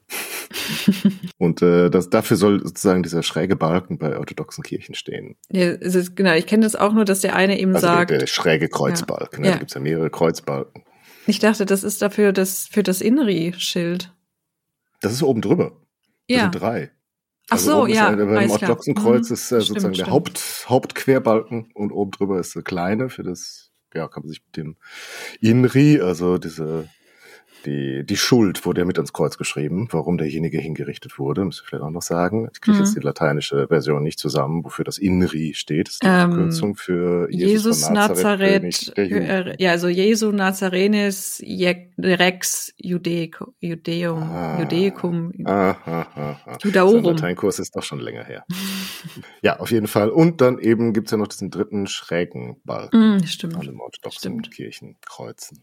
[1.38, 5.36] und äh, das, dafür soll sozusagen dieser schräge Balken bei orthodoxen Kirchen stehen.
[5.50, 8.10] Ja, es ist, genau, ich kenne das auch nur, dass der eine eben also sagt.
[8.10, 9.42] Der, der schräge Kreuzbalken, ja.
[9.42, 9.46] Ne?
[9.48, 9.52] ja.
[9.54, 10.84] da gibt's ja mehrere Kreuzbalken.
[11.26, 14.12] Ich dachte, das ist dafür das für das Inri-Schild.
[15.00, 15.72] Das ist oben drüber.
[16.28, 16.42] Das ja.
[16.42, 16.90] sind drei.
[17.48, 18.10] Ach also so, ja.
[18.10, 19.34] Ist, beim orthodoxen Kreuz mhm.
[19.34, 20.10] ist äh, sozusagen stimmt, der stimmt.
[20.10, 24.56] Haupt, Hauptquerbalken und oben drüber ist der kleine für das, ja, kann man sich mit
[24.56, 24.76] dem
[25.40, 26.88] Inri, also diese
[27.66, 31.68] die, die Schuld wurde ja mit ans Kreuz geschrieben, warum derjenige hingerichtet wurde, muss ich
[31.68, 32.48] vielleicht auch noch sagen.
[32.52, 32.84] Ich kriege mhm.
[32.84, 35.88] jetzt die lateinische Version nicht zusammen, wofür das INRI steht.
[35.88, 38.62] Das ist die ähm, Verkürzung für Jesus, Jesus Nazareth.
[38.62, 41.42] Nazareth äh, ja, also Jesu Nazarenes
[41.98, 46.58] Rex Judeico, Judeum, ah, Judeicum, ah, ah, ah, ah.
[46.62, 47.02] Judaorum.
[47.02, 48.44] Der Lateinkurs ist doch schon länger her.
[49.42, 50.10] ja, auf jeden Fall.
[50.10, 53.56] Und dann eben gibt's ja noch diesen dritten schrägen Balken mm, stimmt.
[53.56, 55.62] an den orthodoxen Kirchenkreuzen.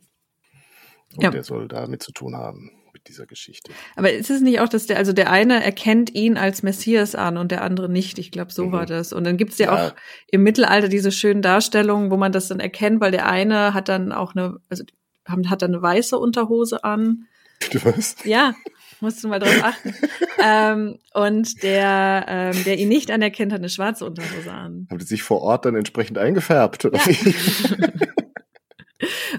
[1.16, 1.32] Und ja.
[1.32, 3.72] der soll damit zu tun haben, mit dieser Geschichte.
[3.96, 7.38] Aber ist es nicht auch, dass der, also der eine erkennt ihn als Messias an
[7.38, 8.18] und der andere nicht?
[8.20, 8.72] Ich glaube, so mhm.
[8.72, 9.14] war das.
[9.14, 9.96] Und dann gibt's ja, ja, auch
[10.32, 14.12] im Mittelalter diese schönen Darstellungen, wo man das dann erkennt, weil der eine hat dann
[14.12, 14.84] auch eine, also
[15.26, 17.28] hat dann eine weiße Unterhose an.
[17.72, 18.26] Du weißt?
[18.26, 18.54] Ja,
[19.00, 19.94] musst du mal drauf achten.
[20.44, 24.88] ähm, und der, ähm, der ihn nicht anerkennt, hat eine schwarze Unterhose an.
[24.90, 26.86] Haben die sich vor Ort dann entsprechend eingefärbt?
[26.86, 27.00] Oder?
[27.00, 27.88] Ja.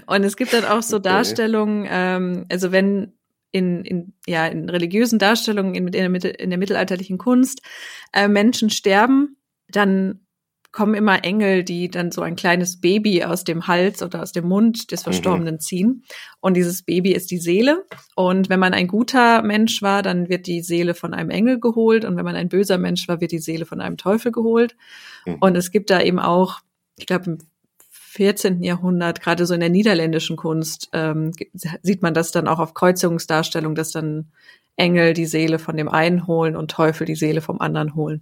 [0.05, 1.09] und es gibt dann auch so okay.
[1.09, 3.13] Darstellungen, ähm, also wenn
[3.51, 7.61] in, in, ja, in religiösen Darstellungen in, in, der, in der mittelalterlichen Kunst
[8.13, 10.21] äh, Menschen sterben, dann
[10.71, 14.47] kommen immer Engel, die dann so ein kleines Baby aus dem Hals oder aus dem
[14.47, 15.03] Mund des mhm.
[15.05, 16.03] Verstorbenen ziehen.
[16.41, 17.85] Und dieses Baby ist die Seele.
[18.15, 22.05] Und wenn man ein guter Mensch war, dann wird die Seele von einem Engel geholt.
[22.05, 24.75] Und wenn man ein böser Mensch war, wird die Seele von einem Teufel geholt.
[25.25, 25.37] Mhm.
[25.39, 26.59] Und es gibt da eben auch,
[26.97, 27.39] ich glaube,
[28.19, 28.61] 14.
[28.63, 33.75] Jahrhundert, gerade so in der niederländischen Kunst, ähm, sieht man das dann auch auf Kreuzungsdarstellung,
[33.75, 34.33] dass dann
[34.75, 38.21] Engel die Seele von dem einen holen und Teufel die Seele vom anderen holen.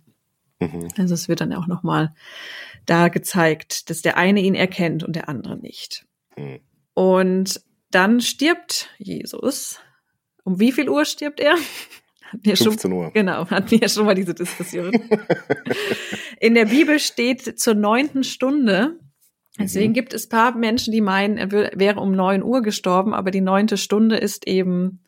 [0.59, 0.89] Mhm.
[0.99, 2.13] Also es wird dann auch nochmal
[2.85, 6.05] da gezeigt, dass der eine ihn erkennt und der andere nicht.
[6.37, 6.59] Mhm.
[6.93, 9.79] Und dann stirbt Jesus.
[10.43, 11.55] Um wie viel Uhr stirbt er?
[12.43, 13.09] 15 schon, Uhr.
[13.15, 14.91] Genau, hatten wir ja schon mal diese Diskussion.
[16.39, 18.99] In der Bibel steht zur neunten Stunde.
[19.59, 19.95] Deswegen mhm.
[19.95, 23.77] gibt es paar Menschen, die meinen, er wäre um neun Uhr gestorben, aber die neunte
[23.77, 24.99] Stunde ist eben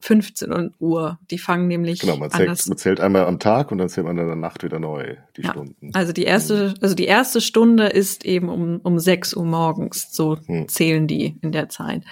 [0.00, 1.18] 15 Uhr.
[1.30, 4.18] Die fangen nämlich genau, man zählt, man zählt einmal am Tag und dann zählt man
[4.18, 5.90] in der Nacht wieder neu die ja, Stunden.
[5.94, 10.08] Also die erste, also die erste Stunde ist eben um um 6 Uhr morgens.
[10.10, 10.68] So hm.
[10.68, 12.02] zählen die in der Zeit.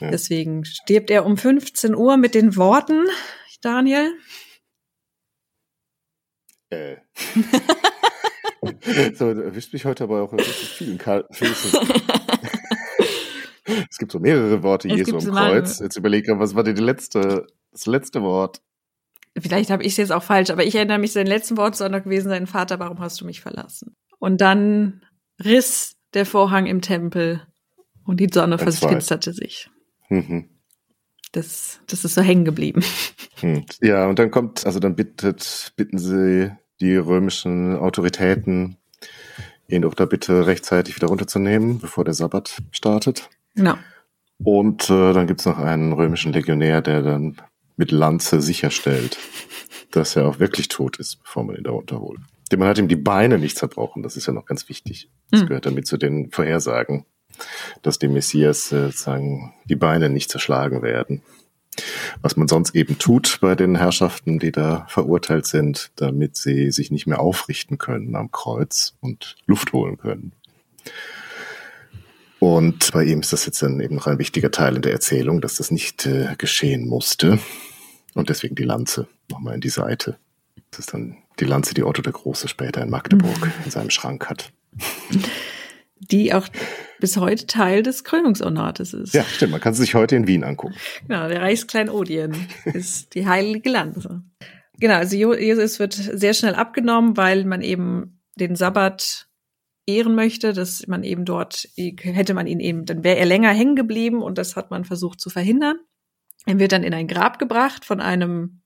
[0.00, 0.10] Ja.
[0.10, 3.04] Deswegen stirbt er um 15 Uhr mit den Worten,
[3.60, 4.12] Daniel.
[6.70, 6.96] Äh.
[9.14, 11.80] so, erwischt mich heute aber auch mit vielen Füßen.
[13.88, 15.78] Es gibt so mehrere Worte es Jesu am Kreuz.
[15.78, 18.60] Jetzt überlege ich, was war denn die letzte, das letzte Wort?
[19.38, 21.88] Vielleicht habe ich es jetzt auch falsch, aber ich erinnere mich, sein letzten Wort soll
[21.88, 23.94] noch gewesen sein, Vater, warum hast du mich verlassen?
[24.18, 25.02] Und dann
[25.42, 27.46] riss der Vorhang im Tempel
[28.04, 29.70] und die Sonne verfinsterte sich.
[30.08, 30.48] Mhm.
[31.32, 32.84] Das, das ist so hängen geblieben.
[33.40, 33.64] Hm.
[33.80, 38.76] Ja, und dann kommt, also dann bittet, bitten sie die römischen Autoritäten,
[39.68, 43.30] ihn doch da bitte rechtzeitig wieder runterzunehmen, bevor der Sabbat startet.
[43.54, 43.74] Genau.
[44.44, 47.40] Und äh, dann gibt's noch einen römischen Legionär, der dann
[47.76, 49.16] mit Lanze sicherstellt,
[49.92, 52.20] dass er auch wirklich tot ist, bevor man ihn da runterholt.
[52.50, 55.08] Denn man hat ihm die Beine nicht zerbrochen, das ist ja noch ganz wichtig.
[55.30, 55.46] Das mhm.
[55.46, 57.06] gehört damit zu den Vorhersagen,
[57.82, 61.22] dass dem Messias äh, sagen, die Beine nicht zerschlagen werden.
[62.20, 66.90] Was man sonst eben tut bei den Herrschaften, die da verurteilt sind, damit sie sich
[66.90, 70.32] nicht mehr aufrichten können am Kreuz und Luft holen können.
[72.38, 75.40] Und bei ihm ist das jetzt dann eben noch ein wichtiger Teil in der Erzählung,
[75.40, 77.38] dass das nicht äh, geschehen musste.
[78.14, 80.18] Und deswegen die Lanze nochmal in die Seite.
[80.70, 83.52] Das ist dann die Lanze, die Otto der Große später in Magdeburg mhm.
[83.64, 84.52] in seinem Schrank hat.
[86.10, 86.48] Die auch
[86.98, 89.14] bis heute Teil des Krönungsornates ist.
[89.14, 89.52] Ja, stimmt.
[89.52, 90.74] Man kann sie sich heute in Wien angucken.
[91.06, 92.34] Genau, der Reichskleinodien
[92.64, 94.22] ist die heilige Lanze.
[94.78, 99.28] Genau, also Jesus wird sehr schnell abgenommen, weil man eben den Sabbat
[99.86, 103.76] ehren möchte, dass man eben dort, hätte man ihn eben, dann wäre er länger hängen
[103.76, 105.76] geblieben und das hat man versucht zu verhindern.
[106.46, 108.62] Er wird dann in ein Grab gebracht von einem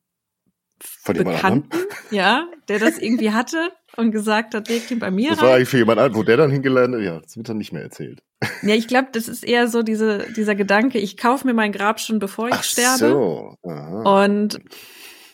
[0.78, 1.78] von Bekannten,
[2.10, 5.42] ja, der das irgendwie hatte und gesagt hat, legt ihn bei mir das rein.
[5.42, 7.72] Das war eigentlich für jemand anderes, wo der dann hingelandet ja, das wird dann nicht
[7.72, 8.22] mehr erzählt.
[8.62, 12.00] Ja, ich glaube, das ist eher so diese, dieser Gedanke, ich kaufe mir mein Grab
[12.00, 12.98] schon, bevor ich Ach sterbe.
[12.98, 13.56] So.
[13.62, 14.24] Aha.
[14.24, 14.58] Und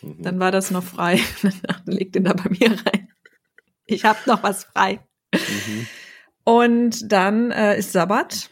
[0.01, 0.21] mhm.
[0.21, 1.19] dann war das noch frei.
[1.85, 3.09] legt ihn da bei mir rein.
[3.85, 4.99] Ich habe noch was frei.
[5.33, 5.87] Mhm.
[6.45, 8.49] Und dann äh, ist Sabbat.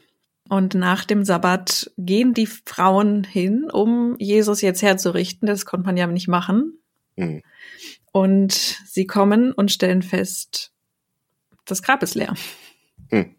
[0.50, 5.48] Und nach dem Sabbat gehen die Frauen hin, um Jesus jetzt herzurichten.
[5.48, 6.78] Das konnte man ja nicht machen.
[7.16, 7.42] Mhm.
[8.12, 10.74] Und sie kommen und stellen fest,
[11.66, 12.34] das Grab ist leer.
[13.12, 13.36] Mhm.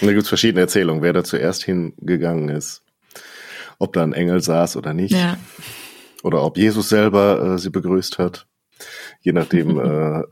[0.00, 2.82] Da gibt es verschiedene Erzählungen, wer da zuerst hingegangen ist.
[3.78, 5.12] Ob da ein Engel saß oder nicht.
[5.12, 5.36] Ja.
[6.22, 8.46] Oder ob Jesus selber äh, sie begrüßt hat.
[9.20, 10.22] Je nachdem, äh,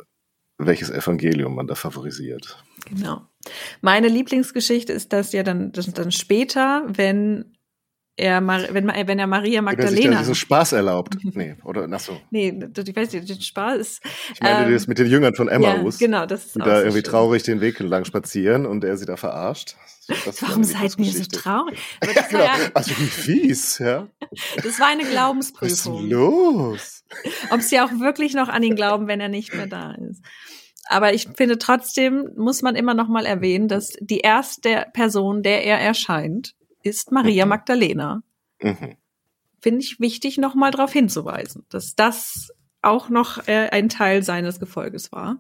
[0.59, 2.63] welches Evangelium man da favorisiert.
[2.87, 3.23] Genau.
[3.81, 7.57] Meine Lieblingsgeschichte ist das ja dann, das dann später, wenn
[8.17, 10.05] er, wenn, wenn er Maria Magdalena.
[10.05, 11.17] Wenn er diesen Spaß erlaubt.
[11.35, 12.21] Nee, oder, ach so.
[12.31, 14.03] Nee, ich weiß nicht, den Spaß ist.
[14.35, 15.99] Ich meine, ähm, das mit den Jüngern von Emmaus.
[15.99, 17.05] Ja, genau, das ist Die da so irgendwie schön.
[17.05, 19.77] traurig den Weg lang spazieren und er sie da verarscht.
[20.41, 21.79] Warum seid ihr so traurig?
[22.05, 22.45] Ja, genau.
[22.45, 24.09] ja, also wie fies, ja.
[24.63, 25.95] Das war eine Glaubensprüfung.
[25.95, 27.05] Was ist los?
[27.51, 30.23] Ob sie auch wirklich noch an ihn glauben, wenn er nicht mehr da ist.
[30.87, 35.65] Aber ich finde trotzdem muss man immer noch mal erwähnen, dass die erste Person, der
[35.65, 37.51] er erscheint, ist Maria mhm.
[37.51, 38.23] Magdalena.
[38.61, 38.97] Mhm.
[39.61, 45.11] finde ich wichtig, nochmal darauf hinzuweisen, dass das auch noch äh, ein Teil seines Gefolges
[45.13, 45.39] war.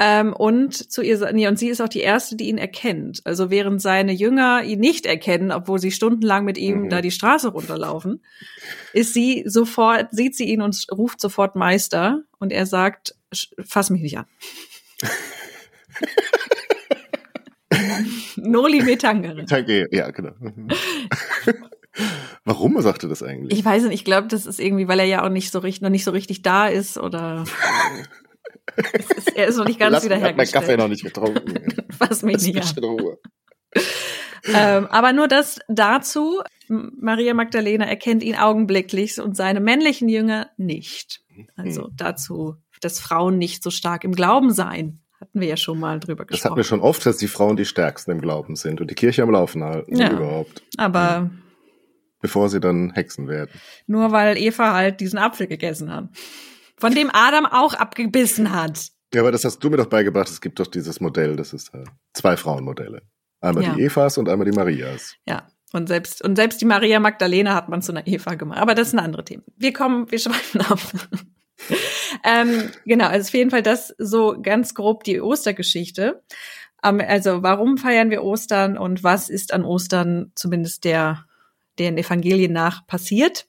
[0.00, 3.20] Ähm, und zu ihr, nee, und sie ist auch die erste, die ihn erkennt.
[3.24, 6.88] Also während seine Jünger ihn nicht erkennen, obwohl sie stundenlang mit ihm mhm.
[6.88, 8.22] da die Straße runterlaufen,
[8.92, 13.16] ist sie sofort, sieht sie ihn und ruft sofort Meister und er sagt,
[13.64, 14.26] fass mich nicht an.
[18.36, 19.44] Noli me tangere.
[19.90, 20.32] Ja, genau.
[22.44, 23.58] Warum sagt er das eigentlich?
[23.58, 25.82] Ich weiß nicht, ich glaube, das ist irgendwie, weil er ja auch nicht so richtig,
[25.82, 27.44] noch nicht so richtig da ist oder
[28.92, 30.48] ist, er ist noch nicht ganz Lass, wieder hergestellt.
[30.48, 31.84] Ich habe Kaffee noch nicht getrunken.
[31.90, 32.76] Fass mich Lass nicht mich an.
[32.76, 33.18] In Ruhe.
[34.54, 41.22] ähm, aber nur das dazu, Maria Magdalena erkennt ihn augenblicklich und seine männlichen Jünger nicht.
[41.56, 41.92] Also hm.
[41.96, 45.02] dazu, dass Frauen nicht so stark im Glauben seien.
[45.20, 46.38] Hatten wir ja schon mal drüber gesprochen.
[46.38, 48.94] Das hatten wir schon oft, dass die Frauen die stärksten im Glauben sind und die
[48.94, 50.62] Kirche am Laufen halten ja, überhaupt.
[50.76, 51.30] Aber
[52.20, 53.50] bevor sie dann Hexen werden.
[53.86, 56.08] Nur weil Eva halt diesen Apfel gegessen hat
[56.78, 58.88] von dem Adam auch abgebissen hat.
[59.12, 60.28] Ja, aber das hast du mir doch beigebracht.
[60.28, 63.02] Es gibt doch dieses Modell, das ist äh, zwei Frauenmodelle.
[63.40, 63.74] Einmal ja.
[63.74, 65.16] die Evas und einmal die Marias.
[65.26, 65.48] Ja.
[65.72, 68.58] Und selbst, und selbst die Maria Magdalena hat man zu einer Eva gemacht.
[68.58, 69.42] Aber das ist ein anderes Thema.
[69.56, 70.80] Wir kommen, wir schweifen ab.
[72.24, 76.22] Ähm, genau, also auf jeden Fall das so ganz grob die Ostergeschichte.
[76.80, 81.24] Um, also warum feiern wir Ostern und was ist an Ostern zumindest der,
[81.78, 83.48] den Evangelien nach passiert?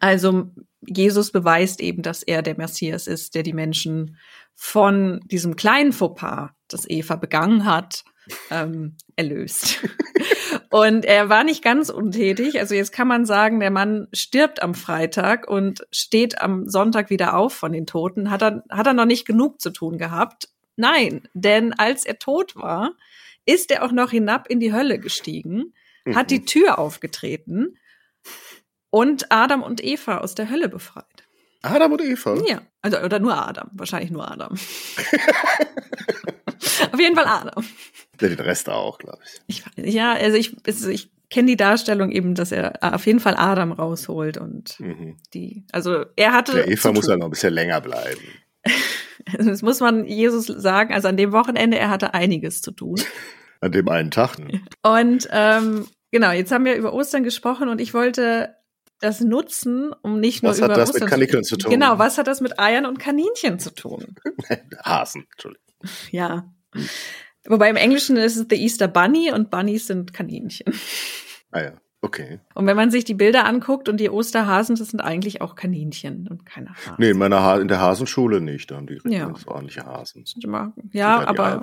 [0.00, 4.16] Also Jesus beweist eben, dass er der Messias ist, der die Menschen
[4.54, 8.04] von diesem kleinen Fauxpas, das Eva begangen hat,
[8.50, 9.80] ähm, erlöst.
[10.70, 12.58] und er war nicht ganz untätig.
[12.58, 17.36] Also jetzt kann man sagen, der Mann stirbt am Freitag und steht am Sonntag wieder
[17.36, 18.30] auf von den Toten.
[18.30, 20.48] Hat er, hat er noch nicht genug zu tun gehabt?
[20.76, 22.92] Nein, denn als er tot war,
[23.44, 25.74] ist er auch noch hinab in die Hölle gestiegen,
[26.14, 26.46] hat die mhm.
[26.46, 27.78] Tür aufgetreten
[28.90, 31.24] und Adam und Eva aus der Hölle befreit.
[31.62, 32.36] Adam und Eva?
[32.46, 34.52] Ja, also oder nur Adam, wahrscheinlich nur Adam.
[36.92, 37.64] Auf jeden Fall Adam.
[38.20, 39.64] Ja, den Rest auch, glaube ich.
[39.76, 39.94] ich.
[39.94, 43.72] Ja, also ich, also ich kenne die Darstellung eben, dass er auf jeden Fall Adam
[43.72, 45.16] rausholt und mhm.
[45.34, 46.52] die, also er hatte.
[46.52, 48.20] Der Eva muss ja noch ein bisschen länger bleiben.
[49.38, 50.92] das muss man Jesus sagen.
[50.92, 53.00] Also an dem Wochenende, er hatte einiges zu tun.
[53.60, 54.38] An dem einen Tag.
[54.38, 54.60] Ne?
[54.82, 58.54] Und ähm, genau, jetzt haben wir über Ostern gesprochen und ich wollte
[59.02, 61.70] das nutzen, um nicht nur was über Was hat das Ostern mit Kaninchen zu tun?
[61.70, 64.14] Genau, was hat das mit Eiern und Kaninchen zu tun?
[64.84, 65.66] Hasen, Entschuldigung.
[66.10, 66.52] Ja.
[67.46, 70.72] Wobei im Englischen ist es The Easter Bunny und Bunnies sind Kaninchen.
[71.50, 71.72] Ah ja.
[72.04, 72.40] Okay.
[72.54, 76.26] Und wenn man sich die Bilder anguckt und die Osterhasen, das sind eigentlich auch Kaninchen
[76.26, 76.94] und keine Hasen.
[76.98, 79.32] Nee, in meiner ha in der Hasenschule nicht, da haben die ja.
[79.46, 80.24] ordentliche Hasen.
[80.90, 81.60] Ja, aber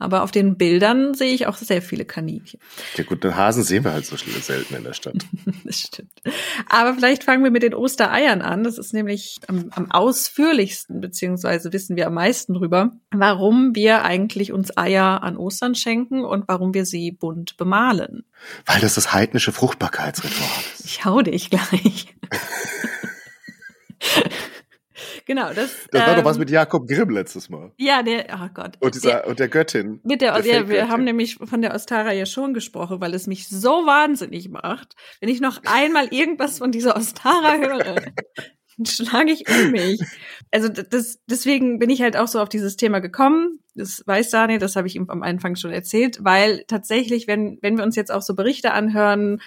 [0.00, 2.58] aber auf den Bildern sehe ich auch sehr viele Kaninchen.
[2.96, 5.16] Ja gut, den Hasen sehen wir halt so selten in der Stadt.
[5.64, 6.10] das stimmt.
[6.68, 8.64] Aber vielleicht fangen wir mit den Ostereiern an.
[8.64, 14.52] Das ist nämlich am, am ausführlichsten, beziehungsweise wissen wir am meisten drüber, warum wir eigentlich
[14.52, 18.24] uns Eier an Ostern schenken und warum wir sie bunt bemalen.
[18.64, 20.86] Weil das das heidnische Fruchtbarkeitsritual ist.
[20.86, 22.14] Ich hau dich gleich.
[25.30, 25.70] Genau, das.
[25.92, 27.70] Das war ähm, doch was mit Jakob Grimm letztes Mal.
[27.76, 28.76] Ja, der, oh Gott.
[28.80, 30.00] Und, dieser, der, und der Göttin.
[30.02, 33.28] Mit der, der ja, wir haben nämlich von der Ostara ja schon gesprochen, weil es
[33.28, 37.94] mich so wahnsinnig macht, wenn ich noch einmal irgendwas von dieser Ostara höre.
[38.84, 40.00] schlage ich um mich.
[40.50, 43.60] Also das, deswegen bin ich halt auch so auf dieses Thema gekommen.
[43.76, 47.76] Das weiß Daniel, das habe ich ihm am Anfang schon erzählt, weil tatsächlich, wenn, wenn
[47.76, 49.40] wir uns jetzt auch so Berichte anhören,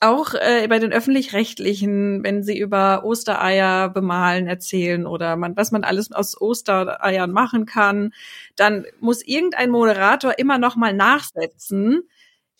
[0.00, 5.84] auch äh, bei den öffentlich-rechtlichen, wenn sie über Ostereier bemalen erzählen oder man, was man
[5.84, 8.12] alles aus Ostereiern machen kann,
[8.56, 12.02] dann muss irgendein Moderator immer noch mal nachsetzen.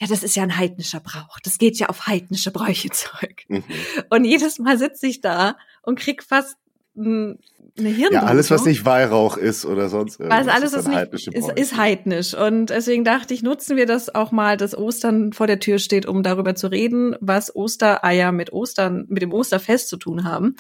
[0.01, 1.39] Ja, das ist ja ein heidnischer Brauch.
[1.43, 3.43] Das geht ja auf heidnische Bräuche zurück.
[3.49, 3.65] Mhm.
[4.11, 6.57] Und jedes Mal sitze ich da und krieg fast
[7.79, 8.15] eine Hirnblutung.
[8.15, 10.47] Ja, alles, was nicht Weihrauch ist oder sonst irgendwas.
[10.47, 12.35] Also alles, was nicht ist, ist heidnisch.
[12.35, 16.07] Und deswegen dachte ich, nutzen wir das auch mal, dass Ostern vor der Tür steht,
[16.07, 20.57] um darüber zu reden, was Ostereier mit Ostern, mit dem Osterfest zu tun haben.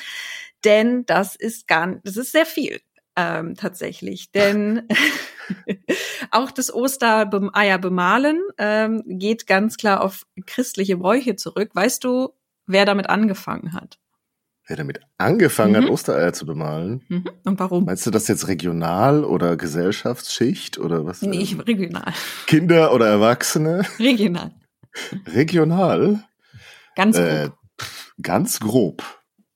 [0.64, 2.80] Denn das ist gar, das ist sehr viel.
[3.16, 4.30] Ähm, tatsächlich.
[4.34, 4.88] Denn
[6.30, 11.70] auch das Ostereier bemalen ähm, geht ganz klar auf christliche Bräuche zurück.
[11.74, 12.30] Weißt du,
[12.66, 13.98] wer damit angefangen hat?
[14.68, 15.86] Wer damit angefangen mhm.
[15.86, 17.02] hat, Ostereier zu bemalen.
[17.08, 17.24] Mhm.
[17.44, 17.84] Und warum?
[17.86, 21.22] Meinst du das jetzt regional oder Gesellschaftsschicht oder was?
[21.22, 22.12] Nee, ich, regional.
[22.46, 23.82] Kinder oder Erwachsene?
[23.98, 24.52] Regional.
[25.26, 26.24] Regional?
[26.94, 27.28] Ganz grob.
[27.28, 27.50] Äh,
[28.22, 29.02] ganz grob.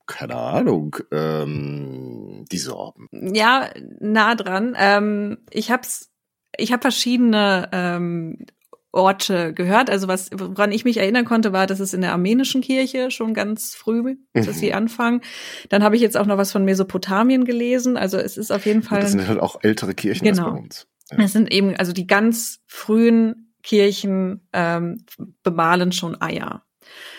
[0.07, 0.97] Keine Ahnung.
[1.11, 3.09] Ähm, die Sorben.
[3.13, 4.75] Ja, nah dran.
[4.79, 6.11] Ähm, ich hab's,
[6.57, 8.47] ich habe verschiedene ähm,
[8.93, 9.91] Orte gehört.
[9.91, 13.35] Also was, woran ich mich erinnern konnte, war, dass es in der armenischen Kirche schon
[13.35, 14.17] ganz früh, mhm.
[14.35, 15.23] dass sie anfangen.
[15.71, 17.97] Dann habe ich jetzt auch noch was von Mesopotamien gelesen.
[17.97, 18.99] Also es ist auf jeden Fall.
[18.99, 20.45] Und das sind halt auch ältere Kirchen genau.
[20.45, 20.87] als bei uns.
[21.11, 21.25] Ja.
[21.25, 25.05] Es sind eben, also die ganz frühen Kirchen ähm,
[25.43, 26.65] bemalen schon Eier.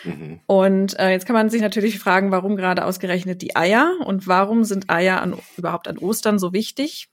[0.03, 0.41] Mhm.
[0.45, 4.63] Und äh, jetzt kann man sich natürlich fragen, warum gerade ausgerechnet die Eier und warum
[4.63, 7.09] sind Eier an, überhaupt an Ostern so wichtig?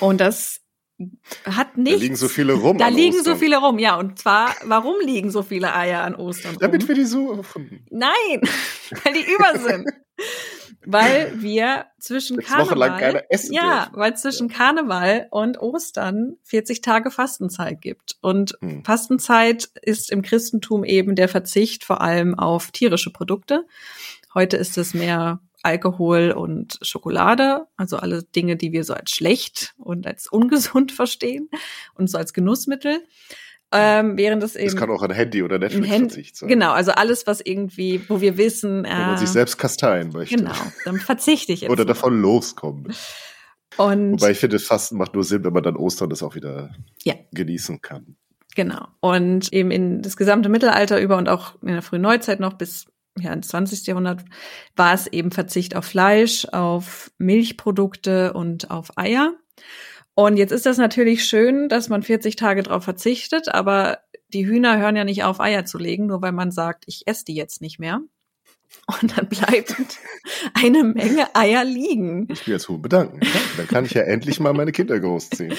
[0.00, 0.61] Und das
[1.44, 1.96] hat nicht.
[1.96, 2.78] Da liegen so viele rum.
[2.78, 3.34] Da liegen Ostern.
[3.34, 3.96] so viele rum, ja.
[3.96, 6.56] Und zwar, warum liegen so viele Eier an Ostern?
[6.60, 6.88] Damit rum?
[6.88, 7.86] wir die suchen.
[7.90, 8.40] Nein,
[9.04, 9.88] weil die über sind.
[10.84, 13.98] weil wir zwischen Sechs Karneval, ja, dürfen.
[13.98, 14.56] weil zwischen ja.
[14.56, 18.16] Karneval und Ostern 40 Tage Fastenzeit gibt.
[18.20, 18.84] Und hm.
[18.84, 23.64] Fastenzeit ist im Christentum eben der Verzicht vor allem auf tierische Produkte.
[24.34, 29.74] Heute ist es mehr Alkohol und Schokolade, also alle Dinge, die wir so als schlecht
[29.78, 31.48] und als ungesund verstehen
[31.94, 33.00] und so als Genussmittel.
[33.74, 34.66] Ähm, während es eben.
[34.66, 36.48] Es kann auch ein Handy oder Netflix Hand Verzicht sein.
[36.48, 40.36] Genau, also alles, was irgendwie, wo wir wissen, äh, Wenn man sich selbst kasteien möchte.
[40.36, 40.52] Genau,
[40.84, 41.70] dann verzichte ich jetzt.
[41.70, 42.92] oder davon loskommen.
[43.78, 46.74] Und Wobei ich finde, Fasten macht nur Sinn, wenn man dann Ostern das auch wieder
[47.04, 47.14] ja.
[47.32, 48.16] genießen kann.
[48.54, 48.86] Genau.
[49.00, 52.86] Und eben in das gesamte Mittelalter über und auch in der frühen Neuzeit noch bis
[53.18, 53.86] ja, ins 20.
[53.86, 54.24] Jahrhundert
[54.76, 59.34] war es eben Verzicht auf Fleisch, auf Milchprodukte und auf Eier.
[60.14, 63.98] Und jetzt ist das natürlich schön, dass man 40 Tage darauf verzichtet, aber
[64.28, 67.24] die Hühner hören ja nicht auf, Eier zu legen, nur weil man sagt, ich esse
[67.24, 68.00] die jetzt nicht mehr.
[68.86, 69.76] Und dann bleibt
[70.54, 72.26] eine Menge Eier liegen.
[72.30, 73.20] Ich will jetzt Huhn bedanken.
[73.56, 75.54] Dann kann ich ja endlich mal meine Kinder großziehen.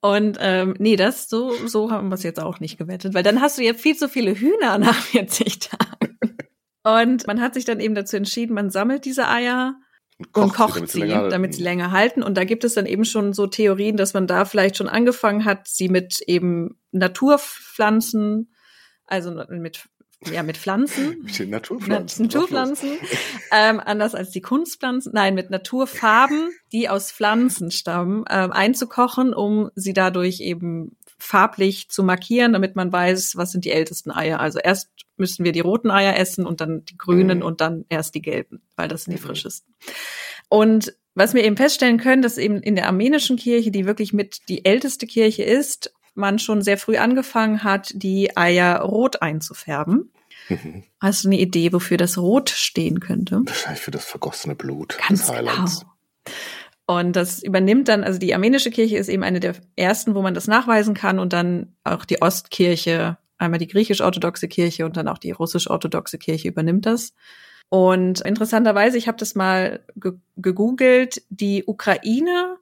[0.00, 3.40] Und ähm, nee, das so so haben wir es jetzt auch nicht gewettet, weil dann
[3.40, 6.18] hast du ja viel zu viele Hühner nach 40 Tagen.
[6.82, 9.74] Und man hat sich dann eben dazu entschieden, man sammelt diese Eier
[10.18, 12.22] und kocht, und kocht sie, damit, sie, damit sie länger halten.
[12.22, 15.44] Und da gibt es dann eben schon so Theorien, dass man da vielleicht schon angefangen
[15.44, 18.52] hat, sie mit eben Naturpflanzen,
[19.06, 19.84] also mit
[20.26, 21.18] ja, mit Pflanzen.
[21.22, 22.26] Mit den Naturpflanzen.
[22.26, 22.90] Naturpflanzen.
[23.52, 25.12] ähm, anders als die Kunstpflanzen.
[25.14, 32.02] Nein, mit Naturfarben, die aus Pflanzen stammen, ähm, einzukochen, um sie dadurch eben farblich zu
[32.02, 34.40] markieren, damit man weiß, was sind die ältesten Eier.
[34.40, 37.44] Also erst müssen wir die roten Eier essen und dann die grünen mhm.
[37.44, 39.26] und dann erst die gelben, weil das sind die mhm.
[39.26, 39.74] frischesten.
[40.48, 44.48] Und was wir eben feststellen können, dass eben in der armenischen Kirche, die wirklich mit
[44.48, 50.10] die älteste Kirche ist, man schon sehr früh angefangen hat, die Eier rot einzufärben.
[50.48, 50.84] Mhm.
[51.00, 53.40] Hast du eine Idee, wofür das Rot stehen könnte?
[53.44, 55.80] Wahrscheinlich für das vergossene Blut Ganz des Heilands.
[55.80, 55.92] Genau.
[56.90, 60.34] Und das übernimmt dann, also die armenische Kirche ist eben eine der ersten, wo man
[60.34, 65.16] das nachweisen kann und dann auch die Ostkirche Einmal die griechisch-orthodoxe Kirche und dann auch
[65.16, 67.14] die russisch-orthodoxe Kirche übernimmt das.
[67.70, 72.58] Und interessanterweise, ich habe das mal ge gegoogelt, die Ukraine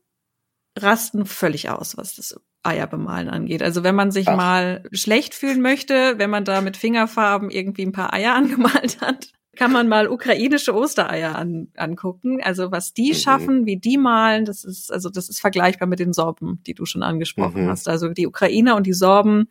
[0.78, 3.60] rasten völlig aus, was das Eierbemalen angeht.
[3.60, 4.36] Also wenn man sich Ach.
[4.36, 9.32] mal schlecht fühlen möchte, wenn man da mit Fingerfarben irgendwie ein paar Eier angemalt hat,
[9.58, 12.40] kann man mal ukrainische Ostereier an, angucken.
[12.42, 13.16] Also was die mhm.
[13.16, 16.86] schaffen, wie die malen, das ist also das ist vergleichbar mit den Sorben, die du
[16.86, 17.68] schon angesprochen mhm.
[17.68, 17.88] hast.
[17.88, 19.48] Also die Ukrainer und die Sorben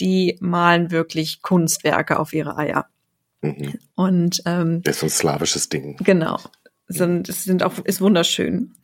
[0.00, 2.86] die malen wirklich Kunstwerke auf ihre Eier.
[3.40, 3.74] Mhm.
[3.94, 5.96] Und ähm, das ist so ein slawisches Ding.
[5.98, 6.38] Genau.
[6.88, 8.74] Sind, es sind auch, ist wunderschön.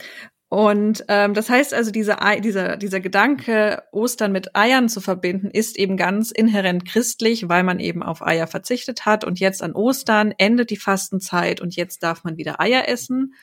[0.51, 5.79] Und ähm, das heißt also, diese, dieser, dieser Gedanke, Ostern mit Eiern zu verbinden, ist
[5.79, 9.25] eben ganz inhärent christlich, weil man eben auf Eier verzichtet hat.
[9.25, 13.35] Und jetzt an Ostern endet die Fastenzeit und jetzt darf man wieder Eier essen.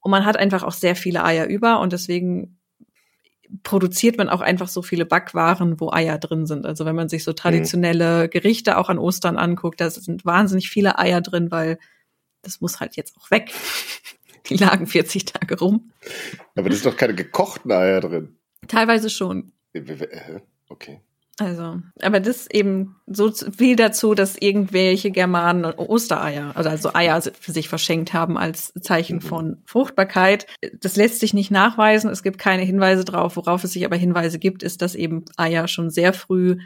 [0.00, 2.58] Und man hat einfach auch sehr viele Eier über und deswegen
[3.62, 6.64] produziert man auch einfach so viele Backwaren, wo Eier drin sind.
[6.64, 8.30] Also wenn man sich so traditionelle mhm.
[8.30, 11.78] Gerichte auch an Ostern anguckt, da sind wahnsinnig viele Eier drin, weil
[12.42, 13.52] das muss halt jetzt auch weg.
[14.48, 15.92] Die lagen 40 Tage rum.
[16.54, 18.36] Aber das sind doch keine gekochten Eier drin.
[18.68, 19.52] Teilweise schon.
[19.72, 21.00] Äh, okay.
[21.40, 27.52] Also, aber das eben so viel dazu, dass irgendwelche Germanen Ostereier, also, also Eier für
[27.52, 29.22] sich verschenkt haben als Zeichen mhm.
[29.22, 30.46] von Fruchtbarkeit.
[30.80, 32.10] Das lässt sich nicht nachweisen.
[32.10, 33.36] Es gibt keine Hinweise drauf.
[33.36, 36.58] Worauf es sich aber Hinweise gibt, ist, dass eben Eier schon sehr früh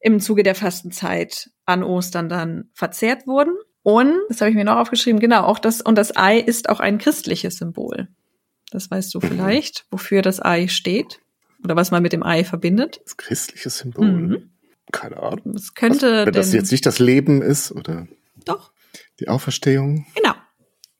[0.00, 3.54] im Zuge der Fastenzeit an Ostern dann verzehrt wurden.
[3.84, 6.80] Und, das habe ich mir noch aufgeschrieben, genau, auch das, und das Ei ist auch
[6.80, 8.08] ein christliches Symbol.
[8.70, 9.28] Das weißt du mhm.
[9.28, 11.20] vielleicht, wofür das Ei steht?
[11.62, 13.00] Oder was man mit dem Ei verbindet.
[13.04, 14.10] Das christliche Symbol.
[14.10, 14.50] Mhm.
[14.90, 15.54] Keine Ahnung.
[15.54, 16.20] Es könnte.
[16.20, 18.08] Was, wenn das jetzt nicht das Leben ist, oder?
[18.44, 18.72] Doch.
[19.20, 20.06] Die Auferstehung.
[20.14, 20.33] Genau.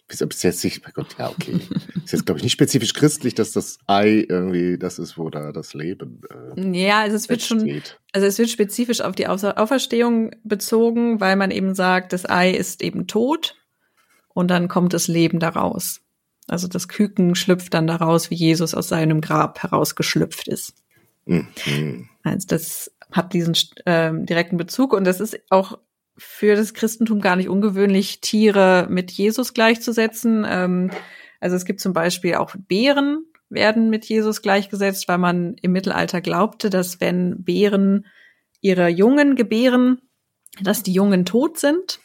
[0.08, 0.82] Wieso bis jetzt nicht?
[0.84, 1.60] Mein Gott, ja, okay.
[2.04, 5.50] ist jetzt, glaube ich, nicht spezifisch christlich, dass das Ei irgendwie das ist, wo da
[5.50, 6.20] das Leben.
[6.56, 7.82] Äh, ja, also es wird schon,
[8.12, 12.82] also es wird spezifisch auf die Auferstehung bezogen, weil man eben sagt, das Ei ist
[12.82, 13.56] eben tot
[14.28, 16.02] und dann kommt das Leben daraus.
[16.46, 20.74] Also das Küken schlüpft dann daraus, wie Jesus aus seinem Grab herausgeschlüpft ist.
[21.24, 22.08] Mhm.
[22.22, 25.78] Also das hat diesen ähm, direkten Bezug und das ist auch
[26.16, 30.46] für das Christentum gar nicht ungewöhnlich, Tiere mit Jesus gleichzusetzen.
[30.48, 30.90] Ähm,
[31.40, 36.20] also es gibt zum Beispiel auch Bären werden mit Jesus gleichgesetzt, weil man im Mittelalter
[36.20, 38.06] glaubte, dass wenn Bären
[38.60, 40.00] ihre Jungen gebären,
[40.60, 42.00] dass die Jungen tot sind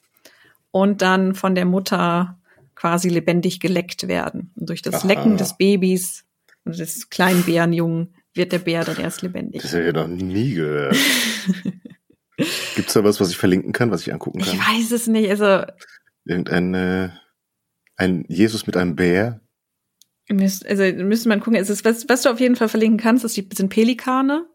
[0.71, 2.39] und dann von der Mutter
[2.75, 4.51] quasi lebendig geleckt werden.
[4.55, 5.07] Und durch das Aha.
[5.07, 6.25] Lecken des Babys
[6.65, 9.61] und des kleinen Bärenjungen wird der Bär dann erst lebendig.
[9.61, 10.95] Das habe ich noch nie gehört.
[12.75, 14.53] Gibt es da was, was ich verlinken kann, was ich angucken kann?
[14.53, 15.29] Ich weiß es nicht.
[15.29, 15.63] Also
[16.25, 17.09] irgendein äh,
[17.95, 19.41] ein Jesus mit einem Bär.
[20.29, 21.59] Also müsste man gucken.
[21.59, 24.45] Es ist, was, was du auf jeden Fall verlinken kannst, ist die, sind Pelikane.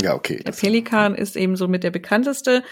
[0.00, 0.42] Ja, okay.
[0.44, 2.64] Der Pelikan ist eben so mit der bekannteste,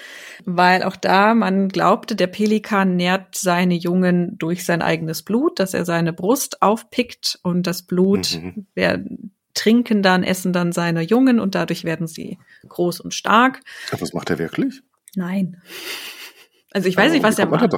[0.45, 5.73] weil auch da man glaubte, der Pelikan nährt seine Jungen durch sein eigenes Blut, dass
[5.73, 8.67] er seine Brust aufpickt und das Blut, mhm.
[8.75, 9.05] wer,
[9.55, 12.39] trinken dann, essen dann seine Jungen und dadurch werden sie
[12.69, 13.61] groß und stark.
[13.91, 14.83] Aber was macht er wirklich?
[15.15, 15.61] Nein.
[16.75, 17.75] Also ich weiß oh, nicht, was der macht.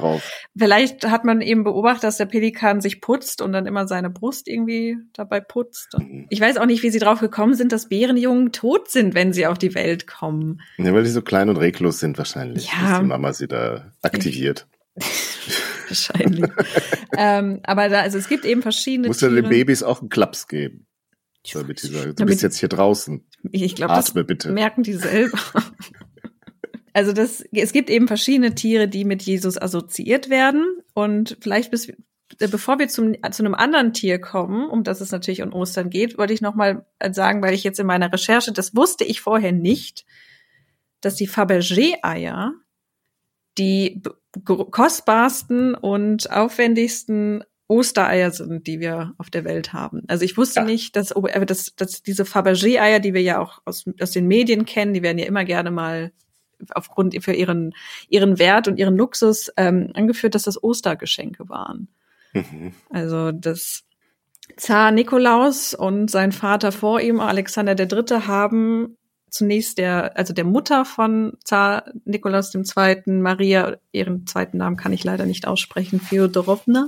[0.57, 4.47] Vielleicht hat man eben beobachtet, dass der Pelikan sich putzt und dann immer seine Brust
[4.47, 5.97] irgendwie dabei putzt.
[5.97, 6.27] Mhm.
[6.29, 9.47] Ich weiß auch nicht, wie sie drauf gekommen sind, dass Bärenjungen tot sind, wenn sie
[9.47, 10.61] auf die Welt kommen.
[10.77, 12.89] Ja, weil die so klein und reglos sind wahrscheinlich, ja.
[12.89, 14.67] dass die Mama sie da aktiviert.
[15.89, 16.49] wahrscheinlich.
[17.17, 19.09] ähm, aber da, also es gibt eben verschiedene.
[19.09, 20.87] Muss ja den Babys auch einen Klaps geben.
[21.53, 23.23] Damit die sagen, du bist jetzt hier draußen.
[23.51, 24.51] Ich glaube, das bitte.
[24.51, 25.39] merken die selber.
[26.95, 30.65] Also das, es gibt eben verschiedene Tiere, die mit Jesus assoziiert werden.
[30.93, 31.91] Und vielleicht bis,
[32.37, 36.17] bevor wir zum, zu einem anderen Tier kommen, um das es natürlich um Ostern geht,
[36.17, 39.51] wollte ich noch mal sagen, weil ich jetzt in meiner Recherche, das wusste ich vorher
[39.51, 40.05] nicht,
[41.01, 42.53] dass die Fabergé-Eier
[43.57, 44.01] die
[44.45, 50.03] kostbarsten und aufwendigsten Ostereier sind, die wir auf der Welt haben.
[50.07, 50.65] Also ich wusste ja.
[50.65, 54.65] nicht, dass, äh, dass, dass diese Fabergé-Eier, die wir ja auch aus, aus den Medien
[54.65, 56.11] kennen, die werden ja immer gerne mal
[56.71, 57.73] aufgrund für ihren,
[58.07, 61.89] ihren Wert und ihren Luxus ähm, angeführt, dass das Ostergeschenke waren.
[62.33, 62.73] Mhm.
[62.89, 63.83] Also das
[64.57, 68.97] Zar Nikolaus und sein Vater vor ihm, Alexander III., haben
[69.29, 75.03] zunächst der, also der Mutter von Zar Nikolaus II., Maria, ihren zweiten Namen kann ich
[75.03, 76.87] leider nicht aussprechen, Fyodorowna.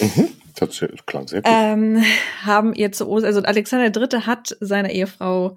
[0.00, 0.28] Mhm.
[0.56, 1.50] Das klang sehr gut.
[1.52, 2.02] Ähm,
[2.42, 4.22] haben ihr zu Ostern, also Alexander III.
[4.22, 5.56] hat seiner Ehefrau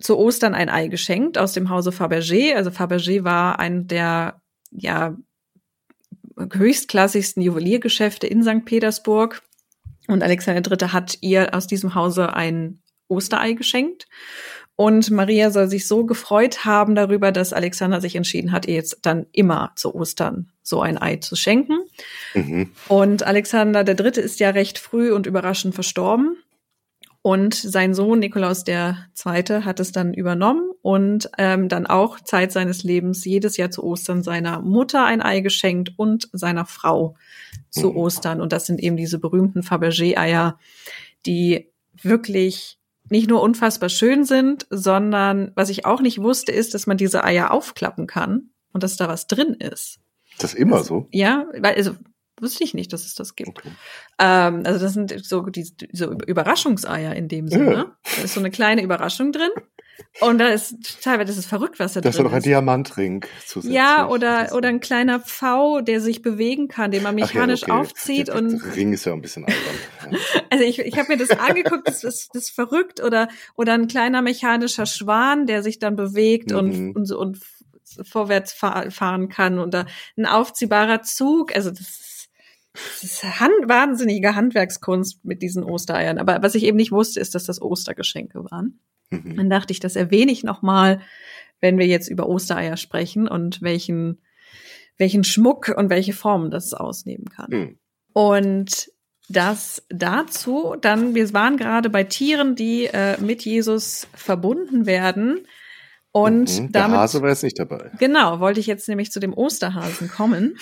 [0.00, 2.54] zu Ostern ein Ei geschenkt aus dem Hause Fabergé.
[2.54, 4.40] Also Fabergé war ein der
[4.70, 5.16] ja
[6.36, 8.64] höchstklassigsten Juweliergeschäfte in St.
[8.64, 9.42] Petersburg.
[10.08, 10.88] Und Alexander III.
[10.88, 14.06] hat ihr aus diesem Hause ein Osterei geschenkt.
[14.76, 18.98] Und Maria soll sich so gefreut haben darüber, dass Alexander sich entschieden hat, ihr jetzt
[19.02, 21.78] dann immer zu Ostern so ein Ei zu schenken.
[22.34, 22.70] Mhm.
[22.88, 24.20] Und Alexander III.
[24.20, 26.36] ist ja recht früh und überraschend verstorben.
[27.22, 28.94] Und sein Sohn Nikolaus II.
[29.62, 34.22] hat es dann übernommen und ähm, dann auch Zeit seines Lebens jedes Jahr zu Ostern
[34.22, 37.16] seiner Mutter ein Ei geschenkt und seiner Frau
[37.70, 37.96] zu mhm.
[37.96, 38.40] Ostern.
[38.42, 40.58] Und das sind eben diese berühmten Fabergé-Eier,
[41.24, 41.70] die
[42.02, 46.96] wirklich nicht nur unfassbar schön sind, sondern was ich auch nicht wusste, ist, dass man
[46.96, 49.98] diese Eier aufklappen kann und dass da was drin ist.
[50.38, 51.08] Das ist immer also, so?
[51.12, 51.94] Ja, weil, also
[52.40, 53.50] Wusste ich nicht, dass es das gibt.
[53.50, 53.70] Okay.
[54.18, 57.72] Ähm, also das sind so, die, so Überraschungseier in dem Sinne.
[57.72, 57.96] Ja.
[58.16, 59.50] Da ist so eine kleine Überraschung drin.
[60.20, 62.32] Und da ist teilweise das ist verrückt, was da das drin ist.
[62.32, 63.74] Das ist doch ein Diamantring zusätzlich.
[63.74, 67.80] Ja, oder, oder ein kleiner Pfau, der sich bewegen kann, den man mechanisch ja, okay.
[67.80, 68.28] aufzieht.
[68.28, 69.60] Der, und der Ring ist ja ein bisschen albern.
[70.10, 70.18] Ja.
[70.50, 73.02] Also ich, ich habe mir das angeguckt, das ist, das ist verrückt.
[73.02, 76.56] Oder, oder ein kleiner mechanischer Schwan, der sich dann bewegt mhm.
[76.58, 77.38] und, und, so, und
[78.02, 79.58] vorwärts fahren kann.
[79.58, 79.86] Oder
[80.16, 81.54] ein aufziehbarer Zug.
[81.54, 82.14] Also das
[82.74, 86.18] das ist hand wahnsinnige Handwerkskunst mit diesen Ostereiern.
[86.18, 88.80] Aber was ich eben nicht wusste, ist, dass das Ostergeschenke waren.
[89.10, 89.36] Mhm.
[89.36, 91.00] Dann dachte ich, das erwähne ich nochmal,
[91.60, 94.20] wenn wir jetzt über Ostereier sprechen und welchen,
[94.98, 97.50] welchen Schmuck und welche Formen das ausnehmen kann.
[97.50, 97.78] Mhm.
[98.12, 98.90] Und
[99.28, 105.46] das dazu, dann, wir waren gerade bei Tieren, die äh, mit Jesus verbunden werden.
[106.16, 107.90] Und mhm, der damit, Hase war jetzt nicht dabei.
[107.98, 110.56] Genau, wollte ich jetzt nämlich zu dem Osterhasen kommen.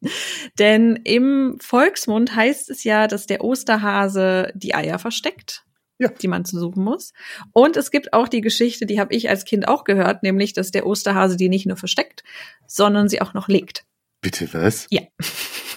[0.58, 5.64] Denn im Volksmund heißt es ja, dass der Osterhase die Eier versteckt.
[5.98, 6.08] Ja.
[6.08, 7.12] die man zu suchen muss.
[7.52, 10.70] Und es gibt auch die Geschichte, die habe ich als Kind auch gehört, nämlich, dass
[10.70, 12.24] der Osterhase die nicht nur versteckt,
[12.66, 13.84] sondern sie auch noch legt.
[14.22, 14.86] Bitte was?
[14.88, 15.02] Ja.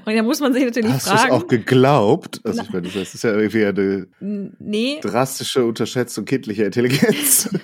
[0.04, 1.18] Und da muss man sich natürlich Hast fragen.
[1.18, 2.40] Hast du auch geglaubt?
[2.44, 4.06] Also ich meine, das ist ja irgendwie eine
[4.58, 4.98] nee.
[5.02, 7.48] drastische Unterschätzung kindlicher Intelligenz.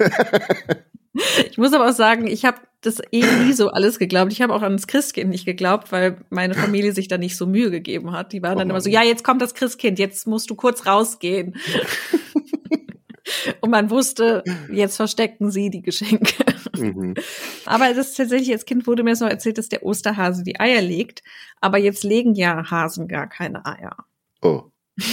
[1.51, 4.33] Ich muss aber auch sagen, ich habe das eh nie so alles geglaubt.
[4.33, 7.47] Ich habe auch an das Christkind nicht geglaubt, weil meine Familie sich da nicht so
[7.47, 8.33] Mühe gegeben hat.
[8.33, 10.85] Die waren oh dann immer so, ja, jetzt kommt das Christkind, jetzt musst du kurz
[10.85, 11.57] rausgehen.
[13.61, 16.45] Und man wusste, jetzt verstecken sie die Geschenke.
[16.77, 17.15] Mhm.
[17.65, 20.83] Aber das ist tatsächlich, als Kind wurde mir noch erzählt, dass der Osterhase die Eier
[20.83, 21.23] legt.
[21.61, 23.97] Aber jetzt legen ja Hasen gar keine Eier.
[24.43, 24.65] Oh.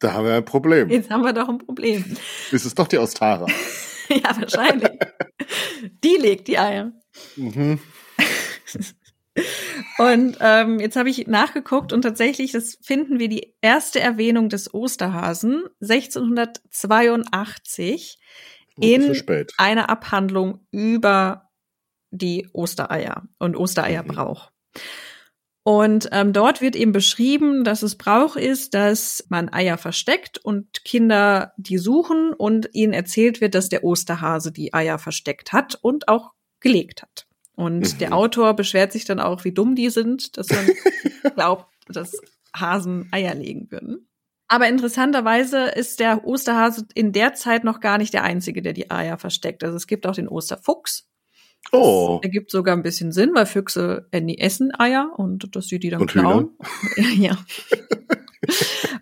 [0.00, 0.90] Da haben wir ein Problem.
[0.90, 2.04] Jetzt haben wir doch ein Problem.
[2.52, 3.46] Ist es doch die Ostara?
[4.08, 4.92] ja, wahrscheinlich.
[6.04, 6.92] die legt die Eier.
[7.34, 7.80] Mhm.
[9.98, 14.72] Und ähm, jetzt habe ich nachgeguckt und tatsächlich, das finden wir die erste Erwähnung des
[14.72, 18.18] Osterhasen 1682
[18.76, 19.20] oh, in
[19.56, 21.50] einer Abhandlung über
[22.10, 24.50] die Ostereier und Ostereierbrauch.
[24.50, 24.80] Mhm.
[25.68, 30.82] Und ähm, dort wird eben beschrieben, dass es Brauch ist, dass man Eier versteckt und
[30.82, 36.08] Kinder die suchen und ihnen erzählt wird, dass der Osterhase die Eier versteckt hat und
[36.08, 37.27] auch gelegt hat.
[37.58, 37.98] Und mhm.
[37.98, 40.70] der Autor beschwert sich dann auch, wie dumm die sind, dass man
[41.34, 42.16] glaubt, dass
[42.54, 44.08] Hasen Eier legen würden.
[44.46, 48.92] Aber interessanterweise ist der Osterhase in der Zeit noch gar nicht der einzige, der die
[48.92, 49.64] Eier versteckt.
[49.64, 51.08] Also es gibt auch den Osterfuchs,
[51.72, 52.20] Oh.
[52.22, 55.90] Das ergibt sogar ein bisschen Sinn, weil Füchse äh, essen Eier und dass sie die
[55.90, 56.50] dann und klauen.
[57.16, 57.36] ja.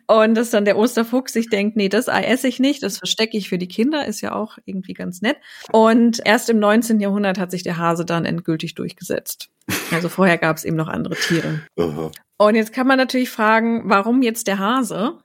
[0.06, 3.36] und dass dann der Osterfuchs sich denkt, nee, das Ei esse ich nicht, das verstecke
[3.36, 5.36] ich für die Kinder, ist ja auch irgendwie ganz nett.
[5.72, 7.00] Und erst im 19.
[7.00, 9.48] Jahrhundert hat sich der Hase dann endgültig durchgesetzt.
[9.90, 11.60] Also vorher gab es eben noch andere Tiere.
[11.76, 12.10] Aha.
[12.38, 15.18] Und jetzt kann man natürlich fragen, warum jetzt der Hase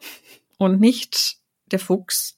[0.57, 1.37] und nicht
[1.71, 2.37] der Fuchs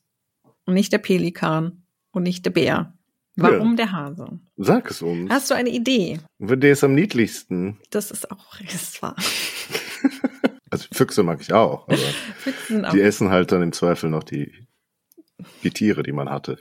[0.66, 2.94] und nicht der Pelikan und nicht der Bär?
[3.36, 3.76] Warum ja.
[3.78, 4.40] der Hase?
[4.58, 5.30] Sag es uns.
[5.32, 6.20] Hast du eine Idee?
[6.40, 7.80] Der ist am niedlichsten.
[7.90, 9.16] Das ist auch ist wahr.
[10.94, 11.98] Füchse mag ich auch, aber
[12.94, 14.52] die essen halt dann im Zweifel noch die,
[15.64, 16.60] die Tiere, die man hatte.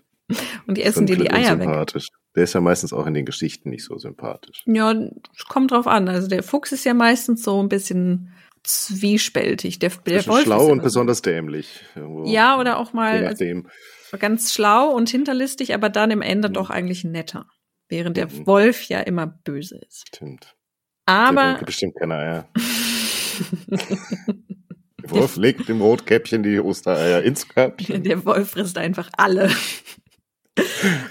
[0.66, 2.02] Und die essen dir die Eier weg.
[2.34, 4.62] Der ist ja meistens auch in den Geschichten nicht so sympathisch.
[4.64, 6.08] Ja, es kommt drauf an.
[6.08, 9.78] Also der Fuchs ist ja meistens so ein bisschen zwiespältig.
[9.78, 11.84] Der, der Wolf schlau und besonders dämlich.
[11.94, 12.24] Irgendwo.
[12.26, 13.26] Ja, oder auch mal.
[13.26, 13.44] Also,
[14.18, 16.54] ganz schlau und hinterlistig, aber dann im Ende mhm.
[16.54, 17.46] doch eigentlich netter.
[17.88, 18.46] Während der mhm.
[18.46, 20.08] Wolf ja immer böse ist.
[20.08, 20.54] Stimmt.
[21.04, 21.56] Aber.
[21.58, 22.48] Der bestimmt keine Eier.
[23.68, 28.02] der Wolf legt dem Rotkäppchen die Ostereier ins Körbchen.
[28.02, 29.50] Der Wolf frisst einfach alle.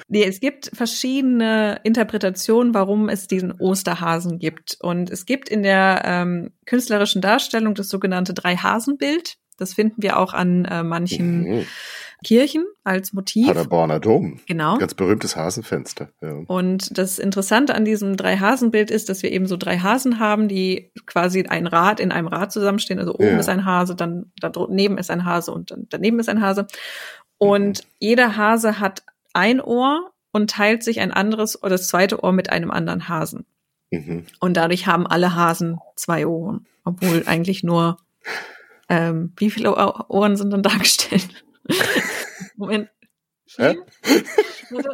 [0.07, 4.77] nee, es gibt verschiedene Interpretationen, warum es diesen Osterhasen gibt.
[4.81, 9.37] Und es gibt in der ähm, künstlerischen Darstellung das sogenannte Drei-Hasen-Bild.
[9.57, 11.65] Das finden wir auch an äh, manchen mhm.
[12.23, 13.47] Kirchen als Motiv.
[13.47, 14.39] Paderborner Dom.
[14.45, 14.77] Genau.
[14.77, 16.09] Ganz berühmtes Hasenfenster.
[16.21, 16.41] Ja.
[16.47, 20.91] Und das Interessante an diesem Drei-Hasen-Bild ist, dass wir eben so drei Hasen haben, die
[21.05, 22.99] quasi ein Rad in einem Rad zusammenstehen.
[22.99, 23.39] Also oben ja.
[23.39, 26.67] ist ein Hase, dann daneben ist ein Hase und dann daneben ist ein Hase.
[27.37, 27.89] Und mhm.
[27.99, 29.03] jeder Hase hat
[29.33, 33.45] ein Ohr und teilt sich ein anderes oder das zweite Ohr mit einem anderen Hasen.
[33.89, 34.25] Mhm.
[34.39, 37.97] Und dadurch haben alle Hasen zwei Ohren, obwohl eigentlich nur
[38.89, 39.75] ähm, wie viele
[40.09, 41.45] Ohren sind dann dargestellt?
[42.55, 42.89] Moment.
[43.57, 43.73] Äh?
[43.73, 43.75] äh,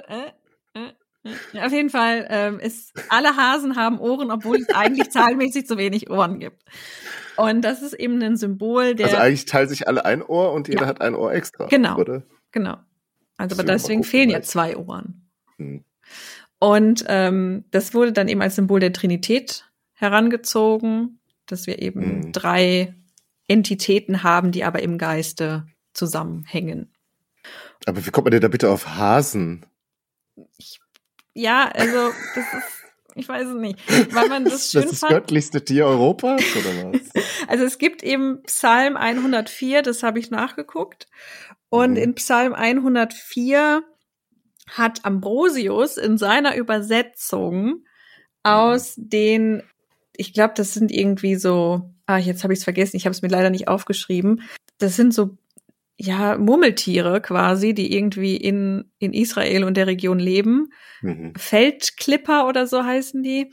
[0.07, 0.31] äh,
[0.73, 1.59] äh.
[1.59, 6.09] Auf jeden Fall ähm, ist alle Hasen haben Ohren, obwohl es eigentlich zahlenmäßig zu wenig
[6.09, 6.63] Ohren gibt.
[7.35, 9.07] Und das ist eben ein Symbol, der.
[9.07, 10.87] Also eigentlich teilen sich alle ein Ohr und jeder ja.
[10.87, 11.67] hat ein Ohr extra.
[11.67, 11.97] Genau.
[11.97, 12.23] Oder?
[12.51, 12.77] Genau.
[13.37, 15.29] Also aber deswegen fehlen ja zwei Ohren.
[15.57, 15.83] Hm.
[16.59, 22.31] Und ähm, das wurde dann eben als Symbol der Trinität herangezogen, dass wir eben hm.
[22.31, 22.95] drei
[23.47, 25.67] Entitäten haben, die aber im Geiste
[25.97, 26.93] zusammenhängen.
[27.85, 29.65] Aber wie kommt man denn da bitte auf Hasen?
[30.57, 30.79] Ich,
[31.33, 33.79] ja, also das ist, ich weiß es nicht,
[34.13, 37.01] weil man das schön Das ist das göttlichste Tier Europas oder was?
[37.47, 41.07] Also es gibt eben Psalm 104, das habe ich nachgeguckt.
[41.69, 41.97] Und mhm.
[41.97, 43.83] in Psalm 104
[44.67, 47.85] hat Ambrosius in seiner Übersetzung
[48.43, 49.09] aus mhm.
[49.09, 49.63] den,
[50.15, 53.21] ich glaube, das sind irgendwie so, ah, jetzt habe ich es vergessen, ich habe es
[53.21, 54.41] mir leider nicht aufgeschrieben.
[54.77, 55.37] Das sind so
[55.99, 60.69] ja, Murmeltiere quasi, die irgendwie in, in Israel und der Region leben.
[61.01, 61.33] Mhm.
[61.35, 63.51] Feldklipper oder so heißen die,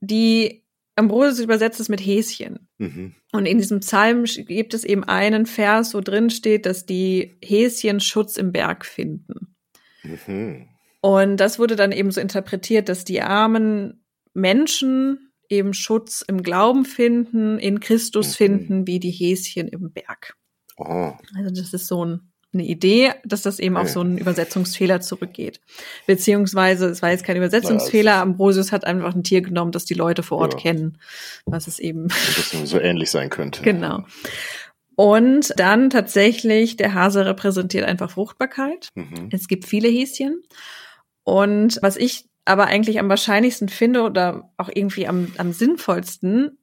[0.00, 0.64] die
[0.96, 2.68] Ambrosius übersetzt es mit Häschen.
[2.78, 3.14] Mhm.
[3.32, 8.00] Und in diesem Psalm gibt es eben einen Vers, wo drin steht, dass die Häschen
[8.00, 9.54] Schutz im Berg finden.
[10.02, 10.68] Mhm.
[11.00, 16.84] Und das wurde dann eben so interpretiert, dass die armen Menschen eben Schutz im Glauben
[16.84, 18.32] finden, in Christus mhm.
[18.32, 20.36] finden, wie die Häschen im Berg.
[20.76, 21.12] Oh.
[21.36, 25.60] Also das ist so ein, eine Idee, dass das eben auf so einen Übersetzungsfehler zurückgeht.
[26.06, 30.22] Beziehungsweise, es war jetzt kein Übersetzungsfehler, Ambrosius hat einfach ein Tier genommen, das die Leute
[30.22, 30.60] vor Ort ja.
[30.60, 30.98] kennen,
[31.46, 32.08] was es eben
[32.64, 33.62] so ähnlich sein könnte.
[33.62, 34.04] Genau.
[34.96, 38.88] Und dann tatsächlich, der Hase repräsentiert einfach Fruchtbarkeit.
[38.94, 39.28] Mhm.
[39.32, 40.42] Es gibt viele Häschen.
[41.24, 46.58] Und was ich aber eigentlich am wahrscheinlichsten finde oder auch irgendwie am, am sinnvollsten,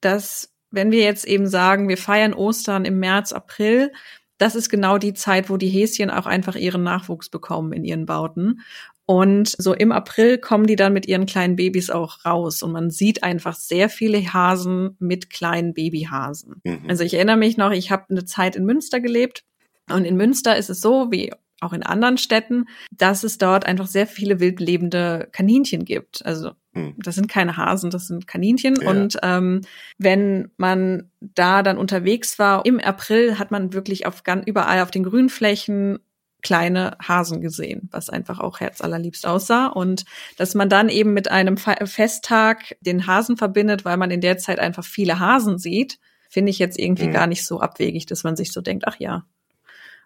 [0.00, 3.92] dass wenn wir jetzt eben sagen, wir feiern Ostern im März, April,
[4.38, 8.06] das ist genau die Zeit, wo die Häschen auch einfach ihren Nachwuchs bekommen in ihren
[8.06, 8.60] Bauten.
[9.06, 12.90] Und so im April kommen die dann mit ihren kleinen Babys auch raus und man
[12.90, 16.62] sieht einfach sehr viele Hasen mit kleinen Babyhasen.
[16.64, 16.84] Mhm.
[16.88, 19.44] Also ich erinnere mich noch, ich habe eine Zeit in Münster gelebt
[19.90, 23.86] und in Münster ist es so, wie auch in anderen Städten, dass es dort einfach
[23.86, 26.24] sehr viele wildlebende Kaninchen gibt.
[26.24, 26.52] Also.
[26.98, 28.76] Das sind keine Hasen, das sind Kaninchen.
[28.80, 28.90] Ja.
[28.90, 29.60] Und ähm,
[29.98, 34.90] wenn man da dann unterwegs war, im April hat man wirklich auf ganz überall auf
[34.90, 36.00] den Grünflächen
[36.42, 39.66] kleine Hasen gesehen, was einfach auch herzallerliebst aussah.
[39.66, 40.04] Und
[40.36, 44.58] dass man dann eben mit einem Festtag den Hasen verbindet, weil man in der Zeit
[44.58, 45.98] einfach viele Hasen sieht,
[46.28, 47.12] finde ich jetzt irgendwie mhm.
[47.12, 49.24] gar nicht so abwegig, dass man sich so denkt, ach ja,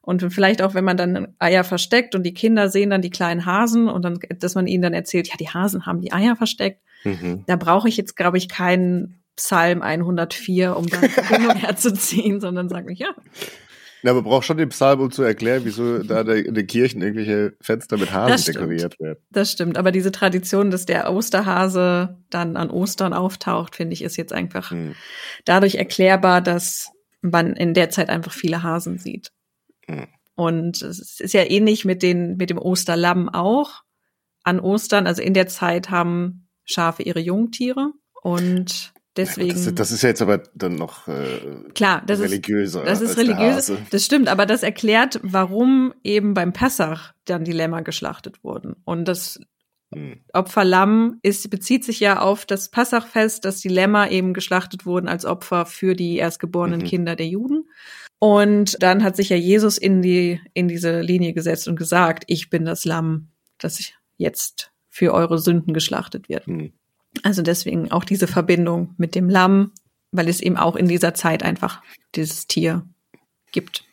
[0.08, 3.44] und vielleicht auch, wenn man dann Eier versteckt und die Kinder sehen dann die kleinen
[3.44, 6.80] Hasen und dann, dass man ihnen dann erzählt, ja, die Hasen haben die Eier versteckt.
[7.04, 7.44] Mhm.
[7.46, 12.70] Da brauche ich jetzt, glaube ich, keinen Psalm 104, um da eine Verbindung herzuziehen, sondern
[12.70, 13.14] sage ich, ja.
[14.02, 17.52] Ja, man braucht schon den Psalm, um zu erklären, wieso da in den Kirchen irgendwelche
[17.60, 19.18] Fenster mit Hasen dekoriert werden.
[19.28, 24.16] Das stimmt, aber diese Tradition, dass der Osterhase dann an Ostern auftaucht, finde ich, ist
[24.16, 24.94] jetzt einfach hm.
[25.44, 29.32] dadurch erklärbar, dass man in der Zeit einfach viele Hasen sieht.
[30.34, 33.82] Und es ist ja ähnlich mit den, mit dem Osterlamm auch.
[34.44, 39.54] An Ostern, also in der Zeit haben Schafe ihre Jungtiere und deswegen.
[39.54, 42.82] Das, das ist ja jetzt aber dann noch äh, klar, das religiöser.
[42.82, 43.72] Ist, das ist religiös.
[43.90, 48.76] Das stimmt, aber das erklärt, warum eben beim Pessach dann die Lämmer geschlachtet wurden.
[48.84, 49.40] Und das
[49.92, 50.20] hm.
[50.32, 55.24] Opferlamm ist, bezieht sich ja auf das Passachfest, dass die Lämmer eben geschlachtet wurden als
[55.24, 56.84] Opfer für die erstgeborenen mhm.
[56.84, 57.68] Kinder der Juden.
[58.18, 62.50] Und dann hat sich ja Jesus in die, in diese Linie gesetzt und gesagt, ich
[62.50, 66.48] bin das Lamm, das jetzt für eure Sünden geschlachtet wird.
[66.48, 66.72] Mhm.
[67.22, 69.72] Also deswegen auch diese Verbindung mit dem Lamm,
[70.10, 71.82] weil es eben auch in dieser Zeit einfach
[72.14, 72.86] dieses Tier
[73.52, 73.84] gibt.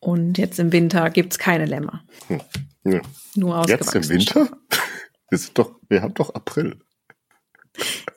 [0.00, 2.04] Und jetzt im Winter gibt's keine Lämmer.
[2.26, 2.40] Hm.
[2.84, 3.00] Ja.
[3.36, 4.48] Nur Jetzt im Winter?
[5.30, 6.78] Wir, sind doch, wir haben doch April.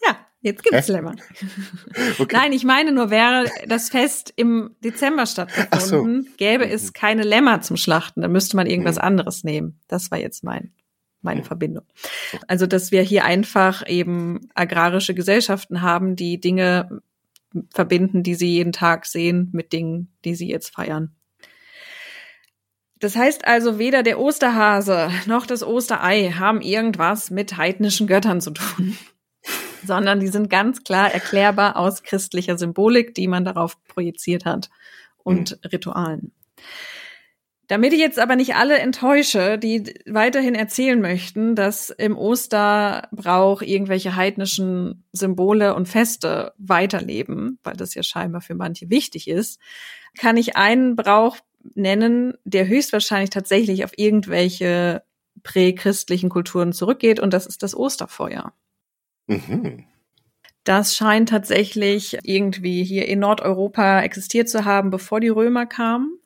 [0.05, 1.15] Ja, Jetzt gibt's Lämmer.
[2.19, 2.35] Okay.
[2.35, 6.29] Nein, ich meine nur, wäre das Fest im Dezember stattgefunden, so.
[6.37, 6.93] gäbe es mhm.
[6.93, 8.21] keine Lämmer zum Schlachten.
[8.21, 9.01] Da müsste man irgendwas mhm.
[9.01, 9.79] anderes nehmen.
[9.87, 10.71] Das war jetzt mein,
[11.21, 11.45] meine mhm.
[11.45, 11.85] Verbindung.
[12.47, 17.01] Also, dass wir hier einfach eben agrarische Gesellschaften haben, die Dinge
[17.73, 21.15] verbinden, die sie jeden Tag sehen, mit Dingen, die sie jetzt feiern.
[22.99, 28.51] Das heißt also, weder der Osterhase noch das Osterei haben irgendwas mit heidnischen Göttern zu
[28.51, 28.95] tun
[29.85, 34.69] sondern die sind ganz klar erklärbar aus christlicher Symbolik, die man darauf projiziert hat
[35.23, 35.69] und mhm.
[35.69, 36.31] Ritualen.
[37.67, 44.15] Damit ich jetzt aber nicht alle enttäusche, die weiterhin erzählen möchten, dass im Osterbrauch irgendwelche
[44.15, 49.59] heidnischen Symbole und Feste weiterleben, weil das ja scheinbar für manche wichtig ist,
[50.15, 51.37] kann ich einen Brauch
[51.73, 55.01] nennen, der höchstwahrscheinlich tatsächlich auf irgendwelche
[55.41, 58.53] prächristlichen Kulturen zurückgeht, und das ist das Osterfeuer.
[59.27, 59.85] Mhm.
[60.63, 66.19] Das scheint tatsächlich irgendwie hier in Nordeuropa existiert zu haben, bevor die Römer kamen,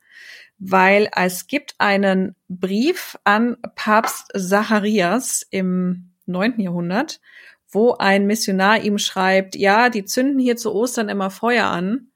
[0.58, 7.20] weil es gibt einen Brief an Papst Zacharias im neunten Jahrhundert,
[7.68, 12.08] wo ein Missionar ihm schreibt, ja, die zünden hier zu Ostern immer Feuer an.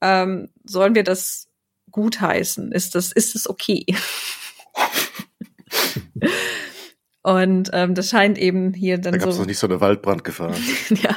[0.00, 1.48] Ähm, sollen wir das
[1.90, 2.70] gutheißen?
[2.70, 3.84] Ist das, ist das okay?
[7.26, 9.40] Und ähm, das scheint eben hier dann da gab's so.
[9.40, 10.54] noch nicht so eine Waldbrandgefahr.
[10.90, 11.16] ja.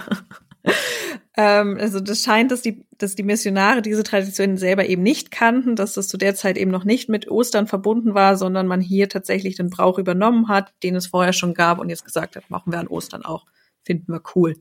[1.37, 5.75] ähm, also das scheint, dass die, dass die Missionare diese Tradition selber eben nicht kannten,
[5.75, 9.07] dass das zu der Zeit eben noch nicht mit Ostern verbunden war, sondern man hier
[9.07, 12.73] tatsächlich den Brauch übernommen hat, den es vorher schon gab und jetzt gesagt hat, machen
[12.73, 13.45] wir an Ostern auch.
[13.83, 14.55] Finden wir cool.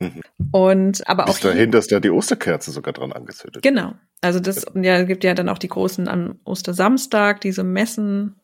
[0.00, 0.22] Mhm.
[0.50, 3.62] Und aber Bis auch dahin, dass da die Osterkerze sogar dran angezündet.
[3.62, 3.92] Genau.
[4.22, 8.39] Also das ja gibt ja dann auch die großen am Ostersamstag diese Messen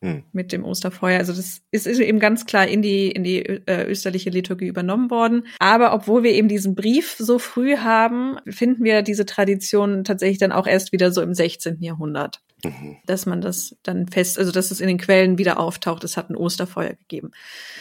[0.00, 0.22] hm.
[0.32, 1.18] mit dem Osterfeuer.
[1.18, 5.46] Also das ist, eben ganz klar in die, in die äh, österliche Liturgie übernommen worden.
[5.58, 10.52] Aber obwohl wir eben diesen Brief so früh haben, finden wir diese Tradition tatsächlich dann
[10.52, 11.80] auch erst wieder so im 16.
[11.80, 12.40] Jahrhundert.
[12.64, 12.96] Mhm.
[13.06, 16.30] Dass man das dann fest, also dass es in den Quellen wieder auftaucht, es hat
[16.30, 17.32] ein Osterfeuer gegeben.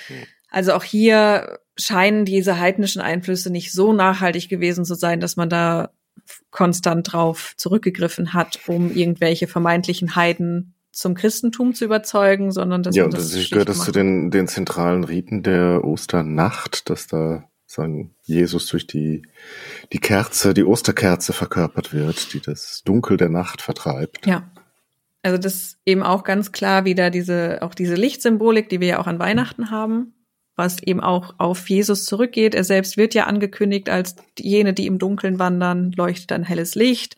[0.09, 0.23] Mhm.
[0.49, 5.49] Also auch hier scheinen diese heidnischen Einflüsse nicht so nachhaltig gewesen zu sein, dass man
[5.49, 5.91] da
[6.49, 13.03] konstant drauf zurückgegriffen hat, um irgendwelche vermeintlichen Heiden zum Christentum zu überzeugen, sondern dass ja,
[13.03, 18.15] man das, das gehört das zu den, den zentralen Riten der Osternacht, dass da sagen
[18.23, 19.21] Jesus durch die
[19.93, 24.25] die Kerze, die Osterkerze verkörpert wird, die das Dunkel der Nacht vertreibt.
[24.25, 24.49] Ja.
[25.21, 29.07] Also das eben auch ganz klar wieder diese auch diese Lichtsymbolik, die wir ja auch
[29.07, 30.15] an Weihnachten haben,
[30.55, 32.55] was eben auch auf Jesus zurückgeht.
[32.55, 37.17] Er selbst wird ja angekündigt als jene, die im Dunkeln wandern, leuchtet ein helles Licht.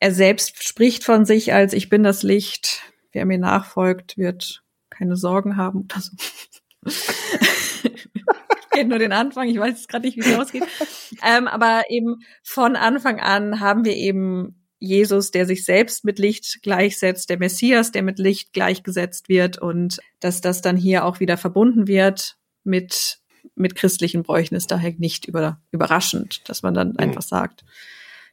[0.00, 2.82] Er selbst spricht von sich als ich bin das Licht.
[3.16, 6.12] Wer mir nachfolgt, wird keine Sorgen haben oder so.
[8.72, 10.64] Geht nur den Anfang, ich weiß jetzt gerade nicht, wie es ausgeht.
[11.26, 16.58] Ähm, aber eben von Anfang an haben wir eben Jesus, der sich selbst mit Licht
[16.62, 21.38] gleichsetzt, der Messias, der mit Licht gleichgesetzt wird und dass das dann hier auch wieder
[21.38, 23.20] verbunden wird mit,
[23.54, 26.98] mit christlichen Bräuchen ist daher nicht über, überraschend, dass man dann mhm.
[26.98, 27.64] einfach sagt,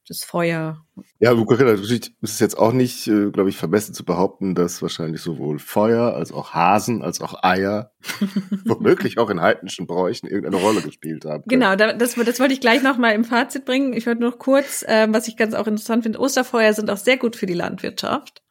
[0.08, 0.86] das Feuer.
[1.20, 5.22] Ja, natürlich ist es jetzt auch nicht, äh, glaube ich, vermessen zu behaupten, dass wahrscheinlich
[5.22, 7.92] sowohl Feuer als auch Hasen als auch Eier
[8.66, 11.44] womöglich auch in heidnischen Bräuchen irgendeine Rolle gespielt haben.
[11.48, 11.62] Können.
[11.62, 13.94] Genau, das, das wollte ich gleich noch mal im Fazit bringen.
[13.94, 17.18] Ich wollte noch kurz, äh, was ich ganz auch interessant finde, Osterfeuer sind auch sehr
[17.18, 18.44] gut für die Landwirtschaft.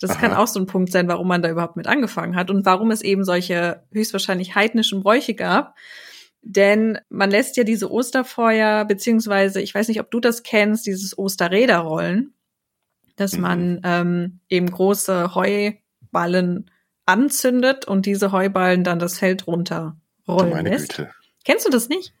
[0.00, 0.20] Das Aha.
[0.20, 2.90] kann auch so ein Punkt sein, warum man da überhaupt mit angefangen hat und warum
[2.90, 5.74] es eben solche höchstwahrscheinlich heidnischen Bräuche gab
[6.44, 11.16] denn man lässt ja diese Osterfeuer, beziehungsweise, ich weiß nicht, ob du das kennst, dieses
[11.16, 12.34] Osterräderrollen,
[13.16, 13.40] dass mhm.
[13.40, 16.70] man ähm, eben große Heuballen
[17.06, 20.96] anzündet und diese Heuballen dann das Feld runterrollen lässt.
[20.96, 21.10] Güte.
[21.44, 22.14] Kennst du das nicht?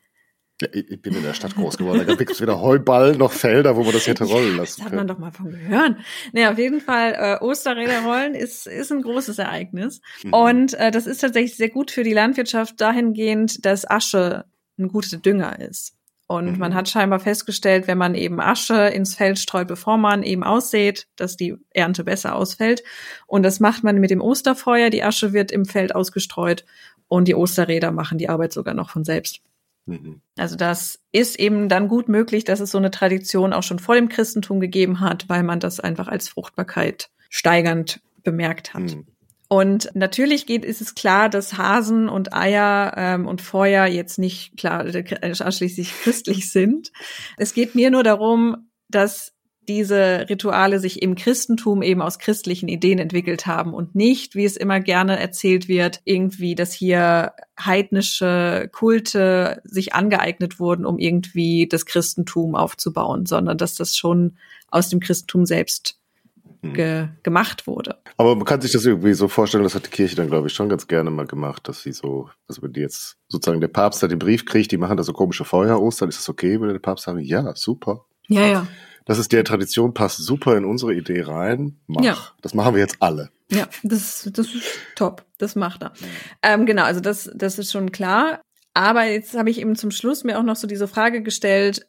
[0.60, 2.04] Ja, ich bin in der Stadt groß geworden.
[2.06, 4.96] Da gibt es weder Heuball noch Felder, wo man das hätte rollen lassen Das hat
[4.96, 5.96] man doch mal von gehört.
[6.32, 10.00] Naja, auf jeden Fall, äh, Osterräder rollen ist, ist ein großes Ereignis.
[10.22, 10.32] Mhm.
[10.32, 14.44] Und äh, das ist tatsächlich sehr gut für die Landwirtschaft dahingehend, dass Asche
[14.78, 15.96] ein guter Dünger ist.
[16.26, 16.58] Und mhm.
[16.58, 21.08] man hat scheinbar festgestellt, wenn man eben Asche ins Feld streut, bevor man eben aussät,
[21.16, 22.82] dass die Ernte besser ausfällt.
[23.26, 24.88] Und das macht man mit dem Osterfeuer.
[24.90, 26.64] Die Asche wird im Feld ausgestreut
[27.08, 29.42] und die Osterräder machen die Arbeit sogar noch von selbst.
[29.86, 30.20] Mhm.
[30.36, 33.94] Also das ist eben dann gut möglich, dass es so eine Tradition auch schon vor
[33.94, 38.82] dem Christentum gegeben hat, weil man das einfach als Fruchtbarkeit steigernd bemerkt hat.
[38.82, 39.06] Mhm.
[39.48, 44.56] Und natürlich geht, ist es klar, dass Hasen und Eier ähm, und Feuer jetzt nicht
[44.56, 46.90] klar ausschließlich christlich sind.
[47.36, 49.33] Es geht mir nur darum, dass
[49.68, 54.56] diese Rituale sich im Christentum eben aus christlichen Ideen entwickelt haben und nicht, wie es
[54.56, 61.86] immer gerne erzählt wird, irgendwie, dass hier heidnische Kulte sich angeeignet wurden, um irgendwie das
[61.86, 64.36] Christentum aufzubauen, sondern dass das schon
[64.70, 65.98] aus dem Christentum selbst
[66.62, 66.74] hm.
[66.74, 67.96] ge gemacht wurde.
[68.16, 70.52] Aber man kann sich das irgendwie so vorstellen, das hat die Kirche dann, glaube ich,
[70.52, 74.02] schon ganz gerne mal gemacht, dass sie so, also wenn die jetzt sozusagen der Papst
[74.02, 76.78] da den Brief kriegt, die machen da so komische Feuerostern, ist das okay, wenn der
[76.78, 78.04] Papst sagt, ja, super.
[78.28, 78.66] Ja, ja
[79.04, 81.78] das ist der Tradition, passt super in unsere Idee rein.
[81.86, 82.02] Mach.
[82.02, 82.16] Ja.
[82.42, 83.30] Das machen wir jetzt alle.
[83.50, 84.64] Ja, das, das ist
[84.96, 85.24] top.
[85.38, 85.92] Das macht er.
[86.42, 88.40] Ähm, genau, also das, das ist schon klar.
[88.72, 91.86] Aber jetzt habe ich eben zum Schluss mir auch noch so diese Frage gestellt,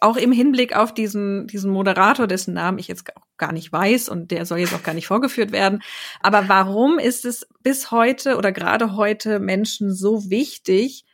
[0.00, 4.08] auch im Hinblick auf diesen, diesen Moderator, dessen Namen ich jetzt auch gar nicht weiß
[4.08, 5.82] und der soll jetzt auch gar nicht vorgeführt werden.
[6.20, 11.04] Aber warum ist es bis heute oder gerade heute Menschen so wichtig,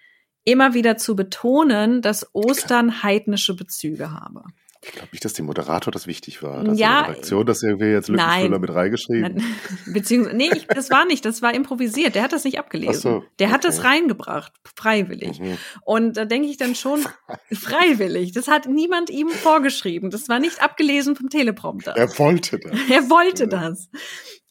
[0.45, 4.45] immer wieder zu betonen, dass Ostern heidnische Bezüge habe?
[4.83, 6.63] Ich glaube nicht, dass dem Moderator das wichtig war.
[6.65, 9.43] Dass ja, die Redaktion das irgendwie jetzt Lückenfüller mit reingeschrieben.
[9.87, 12.15] Beziehungsweise, nee, ich, das war nicht, das war improvisiert.
[12.15, 12.95] Der hat das nicht abgelesen.
[12.97, 13.55] Ach so, Der okay.
[13.55, 15.41] hat das reingebracht, freiwillig.
[15.41, 15.59] Mhm.
[15.85, 17.01] Und da denke ich dann schon,
[17.53, 18.33] freiwillig.
[18.33, 20.11] Das hat niemand ihm vorgeschrieben.
[20.11, 21.97] Das war nicht abgelesen vom Teleprompter.
[21.97, 22.73] Er wollte das.
[22.91, 23.49] Er wollte ja.
[23.49, 23.89] das.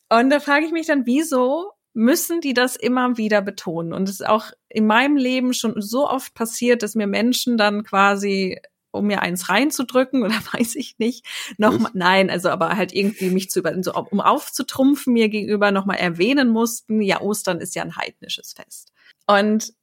[0.10, 3.94] Und da frage ich mich dann, wieso müssen die das immer wieder betonen?
[3.94, 7.84] Und es ist auch in meinem Leben schon so oft passiert, dass mir Menschen dann
[7.84, 8.60] quasi
[8.96, 11.26] um mir eins reinzudrücken oder weiß ich nicht.
[11.58, 15.98] Nochmal, nein, also aber halt irgendwie mich zu über, so, um aufzutrumpfen mir gegenüber nochmal
[15.98, 18.92] erwähnen mussten, ja, Ostern ist ja ein heidnisches Fest.
[19.28, 19.74] Und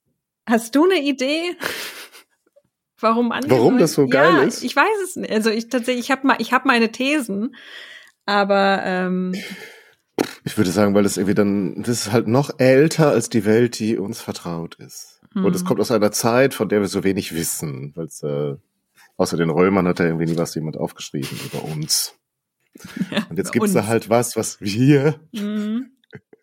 [0.46, 1.56] hast du eine Idee?
[3.00, 4.62] Warum andere Warum das so geil ja, ist?
[4.62, 5.32] Ich weiß es nicht.
[5.32, 7.56] Also ich tatsächlich, ich habe mal, ich habe meine Thesen,
[8.26, 9.34] aber ähm,
[10.44, 13.78] ich würde sagen, weil das irgendwie dann, das ist halt noch älter als die Welt,
[13.78, 15.20] die uns vertraut ist.
[15.32, 15.44] Hm.
[15.44, 18.56] Und es kommt aus einer Zeit, von der wir so wenig wissen, weil es äh,
[19.22, 22.18] Außer den Römern hat da irgendwie nie was jemand aufgeschrieben über uns.
[23.08, 25.92] Ja, und jetzt gibt's da halt was, was wir mhm.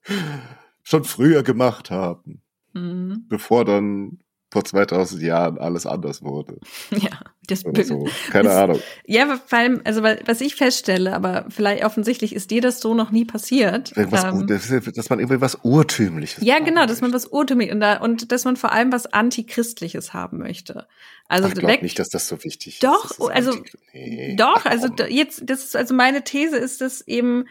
[0.84, 2.42] schon früher gemacht haben.
[2.72, 3.26] Mhm.
[3.28, 4.20] Bevor dann
[4.52, 6.58] vor 2000 Jahren alles anders wurde.
[6.92, 8.08] Ja, das Oder so.
[8.32, 8.80] Keine das, Ahnung.
[9.06, 13.12] Ja, vor allem, also was ich feststelle, aber vielleicht offensichtlich ist dir das so noch
[13.12, 13.96] nie passiert.
[13.96, 16.44] Irgendwas, ähm, dass man irgendwie was Urtümliches.
[16.44, 20.14] Ja, genau, dass man was Urtümliches und, da, und dass man vor allem was Antichristliches
[20.14, 20.88] haben möchte.
[21.28, 23.20] Also Ach, ich glaube nicht, dass das so wichtig doch, ist.
[23.20, 23.54] Doch, also
[23.94, 27.46] nee, doch, also jetzt, das ist also meine These ist, dass eben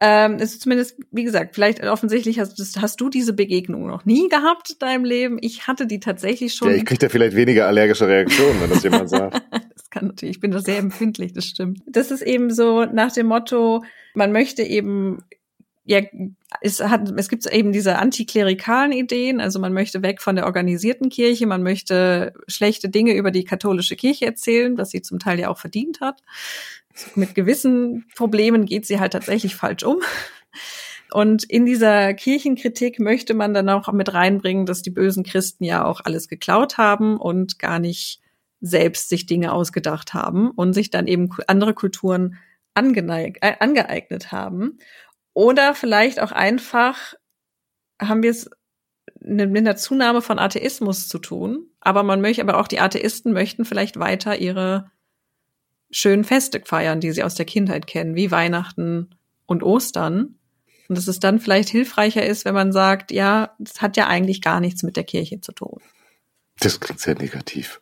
[0.00, 4.70] ähm, ist zumindest, wie gesagt, vielleicht offensichtlich hast, hast du diese Begegnung noch nie gehabt
[4.70, 5.38] in deinem Leben.
[5.42, 6.70] Ich hatte die tatsächlich schon.
[6.70, 9.42] Ja, ich kriege da vielleicht weniger allergische Reaktionen, wenn das jemand sagt.
[9.74, 11.82] das kann natürlich, ich bin da sehr empfindlich, das stimmt.
[11.86, 13.84] Das ist eben so nach dem Motto,
[14.14, 15.22] man möchte eben
[15.84, 16.02] ja,
[16.60, 21.08] es hat, es gibt eben diese antiklerikalen Ideen, also man möchte weg von der organisierten
[21.08, 25.48] Kirche, man möchte schlechte Dinge über die katholische Kirche erzählen, was sie zum Teil ja
[25.48, 26.22] auch verdient hat.
[27.14, 30.00] Mit gewissen Problemen geht sie halt tatsächlich falsch um.
[31.12, 35.84] Und in dieser Kirchenkritik möchte man dann auch mit reinbringen, dass die bösen Christen ja
[35.84, 38.20] auch alles geklaut haben und gar nicht
[38.60, 42.38] selbst sich Dinge ausgedacht haben und sich dann eben andere Kulturen
[42.74, 44.78] äh, angeeignet haben.
[45.32, 47.14] Oder vielleicht auch einfach
[48.00, 48.50] haben wir es
[49.20, 51.66] mit einer Zunahme von Atheismus zu tun.
[51.80, 54.90] Aber man möchte, aber auch die Atheisten möchten vielleicht weiter ihre
[55.90, 59.14] schönen Feste feiern, die sie aus der Kindheit kennen, wie Weihnachten
[59.46, 60.36] und Ostern.
[60.88, 64.42] Und dass es dann vielleicht hilfreicher ist, wenn man sagt, ja, das hat ja eigentlich
[64.42, 65.80] gar nichts mit der Kirche zu tun.
[66.60, 67.80] Das klingt sehr negativ.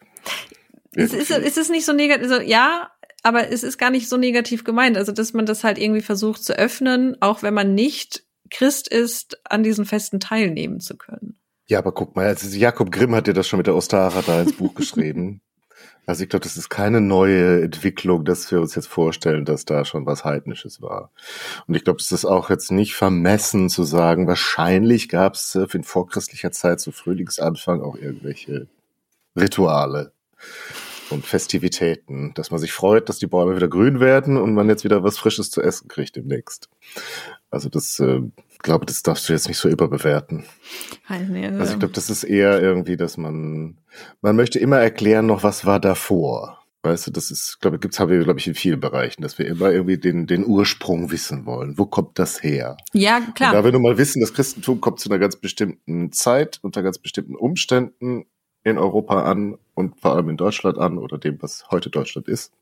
[0.92, 2.90] Es ist, ist es nicht so negativ, also, ja,
[3.22, 4.96] aber es ist gar nicht so negativ gemeint.
[4.96, 9.40] Also, dass man das halt irgendwie versucht zu öffnen, auch wenn man nicht Christ ist,
[9.44, 11.38] an diesen Festen teilnehmen zu können.
[11.66, 14.42] Ja, aber guck mal, also Jakob Grimm hat ja das schon mit der Ostara da
[14.42, 15.42] ins Buch geschrieben.
[16.08, 19.84] Also ich glaube, das ist keine neue Entwicklung, dass wir uns jetzt vorstellen, dass da
[19.84, 21.10] schon was Heidnisches war.
[21.66, 25.66] Und ich glaube, es ist auch jetzt nicht vermessen zu sagen, wahrscheinlich gab es äh,
[25.70, 28.68] in vorchristlicher Zeit zu Frühlingsanfang auch irgendwelche
[29.36, 30.12] Rituale
[31.10, 34.84] und Festivitäten, dass man sich freut, dass die Bäume wieder grün werden und man jetzt
[34.84, 36.68] wieder was Frisches zu essen kriegt demnächst.
[37.50, 38.20] Also das, äh,
[38.58, 40.44] glaube, das darfst du jetzt nicht so überbewerten.
[41.60, 43.78] Also ich glaube, das ist eher irgendwie, dass man,
[44.20, 46.58] man möchte immer erklären noch, was war davor.
[46.82, 49.38] Weißt du, das ist, glaube ich, gibt's haben wir, glaube ich, in vielen Bereichen, dass
[49.38, 51.76] wir immer irgendwie den, den Ursprung wissen wollen.
[51.76, 52.76] Wo kommt das her?
[52.92, 53.50] Ja, klar.
[53.50, 56.82] Und da wir nun mal wissen, das Christentum kommt zu einer ganz bestimmten Zeit, unter
[56.82, 58.26] ganz bestimmten Umständen
[58.62, 62.52] in Europa an und vor allem in Deutschland an oder dem, was heute Deutschland ist.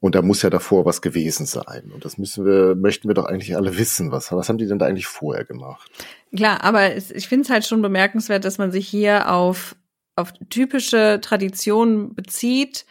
[0.00, 1.90] Und da muss ja davor was gewesen sein.
[1.92, 4.10] Und das müssen wir, möchten wir doch eigentlich alle wissen.
[4.10, 5.90] Was, was haben die denn da eigentlich vorher gemacht?
[6.34, 9.76] Klar, aber ich finde es halt schon bemerkenswert, dass man sich hier auf,
[10.16, 12.86] auf typische Traditionen bezieht,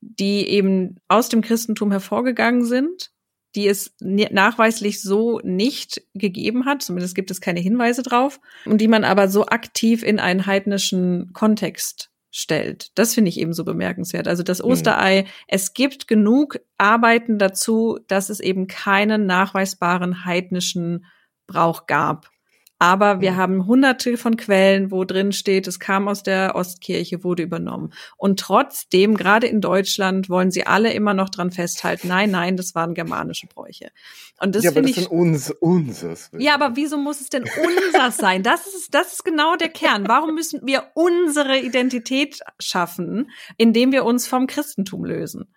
[0.00, 3.12] die eben aus dem Christentum hervorgegangen sind,
[3.54, 8.88] die es nachweislich so nicht gegeben hat, zumindest gibt es keine Hinweise drauf, und die
[8.88, 12.90] man aber so aktiv in einen heidnischen Kontext stellt.
[12.94, 14.28] Das finde ich eben so bemerkenswert.
[14.28, 14.70] Also das mhm.
[14.70, 15.26] Osterei, mhm.
[15.48, 21.06] es gibt genug Arbeiten dazu, dass es eben keinen nachweisbaren heidnischen
[21.46, 22.30] Brauch gab.
[22.78, 27.42] Aber wir haben hunderte von Quellen, wo drin steht, es kam aus der Ostkirche, wurde
[27.42, 27.92] übernommen.
[28.16, 32.76] Und trotzdem, gerade in Deutschland, wollen sie alle immer noch dran festhalten, nein, nein, das
[32.76, 33.90] waren germanische Bräuche.
[34.40, 36.30] Und das ja, aber das ich, sind uns, unseres.
[36.38, 38.44] Ja, aber wieso muss es denn unseres sein?
[38.44, 40.06] Das ist, das ist genau der Kern.
[40.06, 45.52] Warum müssen wir unsere Identität schaffen, indem wir uns vom Christentum lösen?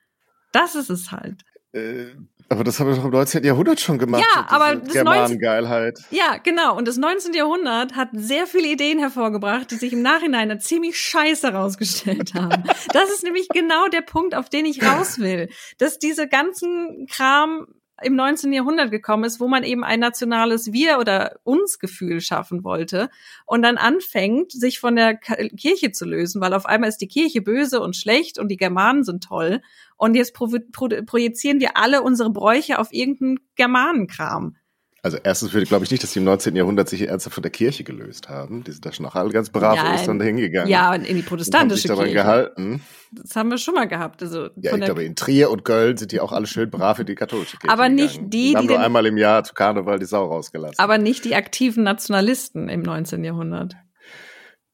[0.52, 1.44] Das ist es halt.
[1.72, 2.08] Äh,
[2.52, 3.44] aber das haben wir doch im 19.
[3.44, 4.24] Jahrhundert schon gemacht.
[4.36, 6.00] Ja, aber das Germanengeilheit.
[6.12, 6.78] Ja, genau.
[6.78, 7.34] Und das 19.
[7.34, 12.64] Jahrhundert hat sehr viele Ideen hervorgebracht, die sich im Nachhinein als ziemlich scheiße herausgestellt haben.
[12.92, 15.50] das ist nämlich genau der Punkt, auf den ich raus will.
[15.78, 17.68] Dass diese ganzen Kram
[18.04, 18.52] im 19.
[18.52, 23.10] Jahrhundert gekommen ist, wo man eben ein nationales Wir- oder Uns-Gefühl schaffen wollte
[23.46, 27.42] und dann anfängt, sich von der Kirche zu lösen, weil auf einmal ist die Kirche
[27.42, 29.62] böse und schlecht und die Germanen sind toll
[30.02, 34.56] und jetzt pro pro projizieren wir alle unsere Bräuche auf irgendeinen Germanenkram.
[35.04, 36.56] Also erstens würde ich glaube ich nicht, dass die im 19.
[36.56, 38.64] Jahrhundert sich ernsthaft von der Kirche gelöst haben.
[38.64, 40.70] Die sind da schon auch alle ganz brav ja, Ostern hingegangen.
[40.70, 42.56] Ja, und in die protestantische und haben sich daran Kirche.
[42.56, 42.82] gehalten.
[43.12, 44.24] Das haben wir schon mal gehabt.
[44.24, 47.06] Also ja, ich glaube in Trier und Köln sind die auch alle schön brav in
[47.06, 48.30] die katholische Kirche Aber nicht gegangen.
[48.32, 50.80] die, die haben nur einmal im Jahr zu Karneval die Sau rausgelassen.
[50.80, 53.24] Aber nicht die aktiven Nationalisten im 19.
[53.24, 53.76] Jahrhundert.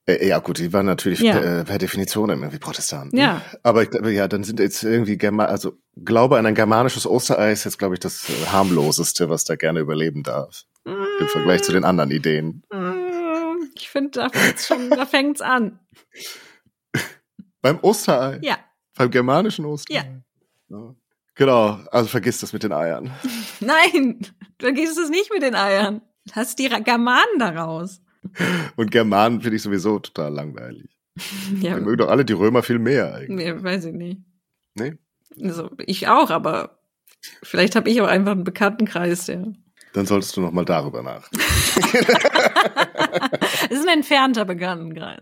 [0.07, 1.37] Äh, ja, gut, die waren natürlich ja.
[1.37, 3.17] per, per, Definition irgendwie Protestanten.
[3.17, 3.41] Ja.
[3.61, 7.51] Aber ich glaube, ja, dann sind jetzt irgendwie Germa also Glaube an ein germanisches Osterei
[7.51, 10.63] ist jetzt, glaube ich, das äh, harmloseste, was da gerne überleben darf.
[10.85, 11.03] Mm.
[11.19, 12.63] Im Vergleich zu den anderen Ideen.
[12.71, 13.71] Mm.
[13.75, 15.79] Ich finde, da fängt's schon, da fängt's an.
[17.61, 18.39] Beim Osterei?
[18.41, 18.57] Ja.
[18.95, 20.21] Beim germanischen Osterei?
[20.69, 20.77] Ja.
[20.77, 20.95] ja.
[21.35, 23.11] Genau, also vergiss das mit den Eiern.
[23.59, 24.19] Nein,
[24.59, 26.01] vergiss es nicht mit den Eiern.
[26.35, 28.01] Lass die Germanen daraus.
[28.75, 30.89] Und Germanen finde ich sowieso total langweilig.
[31.61, 31.75] Ja.
[31.75, 33.29] Die mögen doch alle die Römer viel mehr eigentlich.
[33.29, 34.21] Nee, weiß ich nicht.
[34.75, 34.93] Nee?
[35.41, 36.79] Also, ich auch, aber
[37.41, 39.53] vielleicht habe ich auch einfach einen Bekanntenkreis, der.
[39.93, 41.43] Dann solltest du noch mal darüber nachdenken.
[43.69, 45.21] Es ist ein entfernter Bekanntenkreis.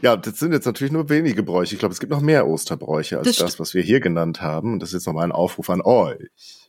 [0.00, 1.74] Ja, das sind jetzt natürlich nur wenige Bräuche.
[1.74, 4.74] Ich glaube, es gibt noch mehr Osterbräuche als das, das was wir hier genannt haben.
[4.74, 6.63] Und das ist jetzt nochmal ein Aufruf an euch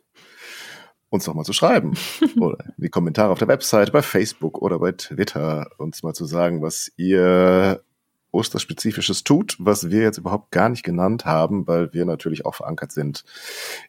[1.10, 1.94] uns noch mal zu schreiben.
[2.40, 6.26] oder in die Kommentare auf der Website, bei Facebook oder bei Twitter, uns mal zu
[6.26, 7.84] sagen, was ihr
[8.32, 12.92] Osterspezifisches tut, was wir jetzt überhaupt gar nicht genannt haben, weil wir natürlich auch verankert
[12.92, 13.24] sind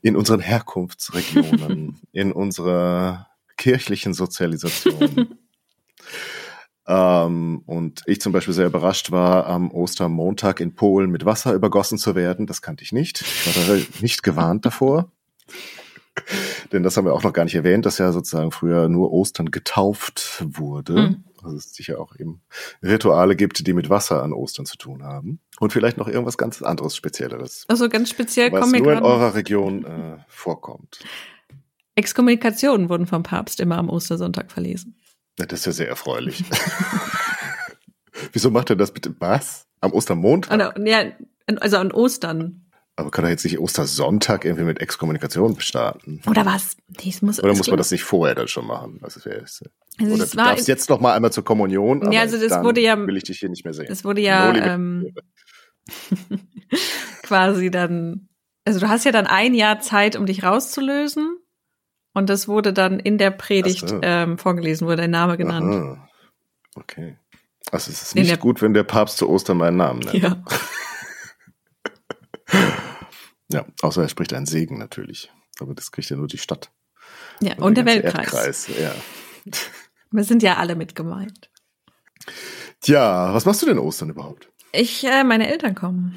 [0.02, 5.38] in unseren Herkunftsregionen, in unserer kirchlichen Sozialisation.
[6.88, 11.98] Ähm, und ich zum Beispiel sehr überrascht war, am Ostermontag in Polen mit Wasser übergossen
[11.98, 12.46] zu werden.
[12.46, 13.22] Das kannte ich nicht.
[13.22, 15.10] Ich war da nicht gewarnt davor.
[16.72, 19.50] Denn das haben wir auch noch gar nicht erwähnt, dass ja sozusagen früher nur Ostern
[19.50, 20.92] getauft wurde.
[20.92, 21.24] Mhm.
[21.42, 22.42] Also es sicher auch eben
[22.82, 25.40] Rituale gibt, die mit Wasser an Ostern zu tun haben.
[25.60, 27.64] Und vielleicht noch irgendwas ganz anderes, Spezielleres.
[27.68, 31.00] Also ganz speziell was nur in eurer Region äh, vorkommt.
[31.94, 34.96] Exkommunikationen wurden vom Papst immer am Ostersonntag verlesen.
[35.38, 36.44] Ja, das ist ja sehr erfreulich.
[38.32, 39.14] Wieso macht er das bitte?
[39.18, 39.66] Was?
[39.80, 40.60] Am Ostermontag?
[40.60, 41.04] Also, ja,
[41.46, 42.65] also an Ostern.
[42.98, 46.22] Aber kann er jetzt nicht Ostersonntag irgendwie mit Exkommunikation starten?
[46.26, 46.78] Oder was?
[46.88, 48.98] Dies muss, Oder muss man das nicht vorher dann schon machen?
[49.02, 49.66] Das wäre also
[50.00, 52.10] Oder du darfst jetzt noch mal einmal zur Kommunion.
[52.10, 52.96] Ja, also das wurde ja.
[52.98, 53.86] Will ich dich hier nicht mehr sehen.
[53.86, 55.14] Das wurde ja ähm,
[57.22, 58.28] quasi dann.
[58.64, 61.36] Also du hast ja dann ein Jahr Zeit, um dich rauszulösen.
[62.14, 64.00] Und das wurde dann in der Predigt so.
[64.02, 65.74] ähm, vorgelesen, wurde dein Name genannt.
[65.74, 66.08] Aha.
[66.74, 67.18] Okay.
[67.70, 70.22] Also es ist nicht gut, wenn der Papst zu Ostern meinen Namen nennt.
[70.22, 70.42] Ja.
[73.52, 75.32] ja, außer er spricht einen Segen natürlich.
[75.60, 76.70] Aber das kriegt ja nur die Stadt.
[77.40, 78.68] Ja, und, und der Weltkreis.
[78.68, 78.94] Erdkreis, ja.
[80.10, 81.50] Wir sind ja alle mit gemeint.
[82.80, 84.50] Tja, was machst du denn Ostern überhaupt?
[84.72, 86.16] Ich, äh, meine Eltern kommen.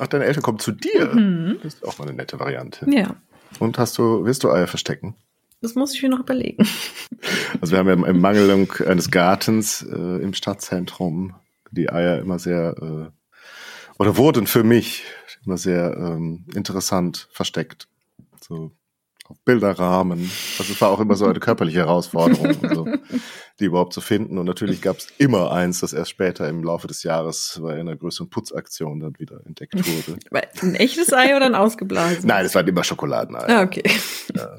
[0.00, 1.14] Ach, deine Eltern kommen zu dir?
[1.14, 1.58] Mhm.
[1.62, 2.86] Das ist auch mal eine nette Variante.
[2.90, 3.16] Ja.
[3.58, 5.16] Und hast du, wirst du Eier verstecken?
[5.62, 6.66] Das muss ich mir noch überlegen.
[7.60, 11.34] Also wir haben ja im Mangelung eines Gartens äh, im Stadtzentrum
[11.70, 13.15] die Eier immer sehr äh,
[13.98, 15.04] oder wurden für mich
[15.44, 17.88] immer sehr ähm, interessant versteckt.
[18.40, 18.72] So
[19.28, 20.30] auf Bilderrahmen.
[20.58, 22.86] Also es war auch immer so eine körperliche Herausforderung, also,
[23.58, 24.38] die überhaupt zu finden.
[24.38, 27.96] Und natürlich gab es immer eins, das erst später im Laufe des Jahres bei einer
[27.96, 30.18] größeren Putzaktion dann wieder entdeckt wurde.
[30.62, 32.24] Ein echtes Ei oder ein ausgeblasenes?
[32.24, 33.48] Nein, es waren immer Schokoladeneier.
[33.48, 33.82] Ah, okay.
[34.34, 34.54] Ja,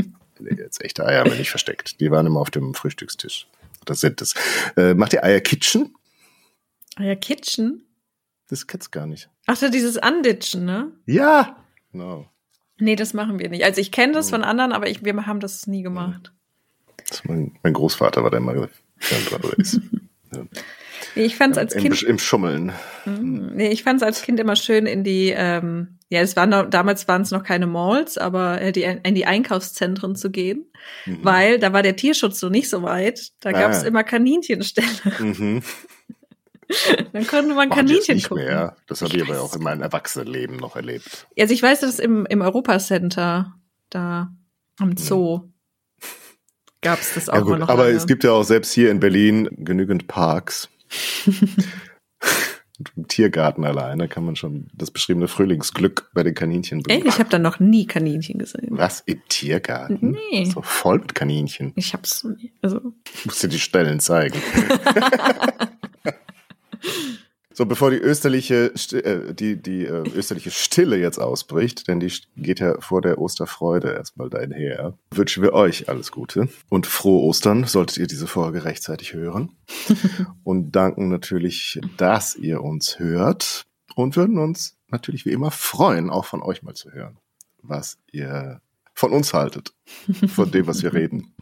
[0.57, 1.99] jetzt echte Eier haben wir nicht versteckt.
[1.99, 3.47] Die waren immer auf dem Frühstückstisch.
[3.85, 4.35] Das sind es.
[4.75, 5.95] Äh, macht ihr Eier Kitchen?
[6.97, 7.86] Eier Kitchen?
[8.49, 9.29] Das kennt's gar nicht.
[9.45, 10.91] Ach so, dieses Anditschen, ne?
[11.05, 11.57] Ja,
[11.91, 12.29] genau.
[12.79, 13.63] Nee, das machen wir nicht.
[13.63, 16.31] Also ich kenne das von anderen, aber ich, wir haben das nie gemacht.
[17.09, 18.67] Das mein, mein, Großvater war der immer
[19.57, 19.81] ist.
[20.33, 20.45] ja.
[21.15, 22.03] Nee, ich fand's als Kind.
[22.03, 22.71] Im, Schummeln.
[23.05, 23.51] Mhm.
[23.55, 27.07] Nee, ich fand's als Kind immer schön in die, ähm, ja, es waren noch, damals
[27.07, 30.65] waren es noch keine Malls, aber äh, die, in die Einkaufszentren zu gehen,
[31.05, 31.19] mhm.
[31.23, 33.31] weil da war der Tierschutz so nicht so weit.
[33.39, 33.87] Da gab's ah.
[33.87, 34.87] immer Kaninchenställe.
[35.19, 35.63] Mhm.
[37.13, 38.45] Dann konnte man Kaninchen nicht gucken.
[38.45, 38.75] Mehr.
[38.87, 41.27] Das habe ich, ich aber auch in meinem Erwachsenenleben noch erlebt.
[41.39, 43.55] Also ich weiß, dass im, im Europacenter
[43.89, 44.33] da
[44.77, 44.97] am hm.
[44.97, 45.53] Zoo hm.
[46.81, 47.69] gab es das auch ja, gut, noch.
[47.69, 47.95] Aber lange.
[47.95, 50.69] es gibt ja auch selbst hier in Berlin genügend Parks.
[52.95, 57.01] Im Tiergarten alleine kann man schon das beschriebene Frühlingsglück bei den Kaninchen bringen.
[57.01, 58.67] Ey, ich habe da noch nie Kaninchen gesehen.
[58.69, 59.01] Was?
[59.07, 60.15] Im Tiergarten?
[60.31, 60.45] Nee.
[60.45, 61.73] So voll mit Kaninchen.
[61.75, 62.53] Ich hab's so nie.
[62.61, 62.93] Also.
[63.15, 64.39] Ich muss dir die Stellen zeigen.
[67.57, 72.59] So, bevor die österliche, äh, die, die äh, österliche Stille jetzt ausbricht, denn die geht
[72.59, 77.63] ja vor der Osterfreude erstmal dahin her, wünschen wir euch alles Gute und frohe Ostern,
[77.63, 79.53] solltet ihr diese Folge rechtzeitig hören.
[80.43, 83.63] und danken natürlich, dass ihr uns hört
[83.95, 87.17] und würden uns natürlich wie immer freuen, auch von euch mal zu hören,
[87.63, 88.61] was ihr
[88.93, 89.73] von uns haltet,
[90.27, 91.33] von dem, was wir reden.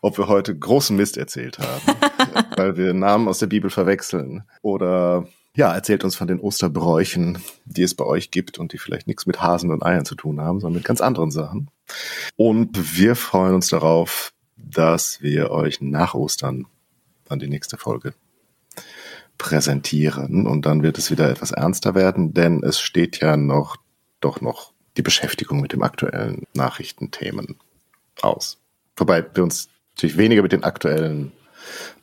[0.00, 1.82] Ob wir heute großen Mist erzählt haben,
[2.58, 7.82] weil wir Namen aus der Bibel verwechseln oder ja, erzählt uns von den Osterbräuchen, die
[7.82, 10.60] es bei euch gibt und die vielleicht nichts mit Hasen und Eiern zu tun haben,
[10.60, 11.68] sondern mit ganz anderen Sachen.
[12.36, 16.66] Und wir freuen uns darauf, dass wir euch nach Ostern
[17.28, 18.14] an die nächste Folge
[19.36, 20.46] präsentieren.
[20.46, 23.76] Und dann wird es wieder etwas ernster werden, denn es steht ja noch,
[24.20, 27.56] doch noch die Beschäftigung mit dem aktuellen Nachrichtenthemen
[28.20, 28.58] aus.
[28.96, 31.32] Wobei wir uns natürlich weniger mit den aktuellen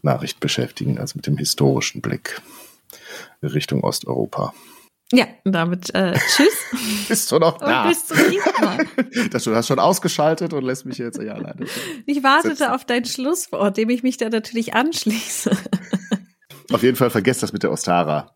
[0.01, 2.41] Nachrichten beschäftigen als mit dem historischen Blick.
[3.41, 4.53] Richtung Osteuropa.
[5.11, 6.57] Ja, damit äh, tschüss.
[7.07, 7.83] bist du noch da?
[7.83, 8.85] Und bis zum nächsten Mal.
[9.31, 11.65] das, du hast schon ausgeschaltet und lässt mich jetzt ja alleine.
[12.05, 12.71] Ich wartete sitzen.
[12.71, 15.51] auf dein Schlusswort, dem ich mich da natürlich anschließe.
[16.71, 18.35] auf jeden Fall vergesst das mit der Ostara.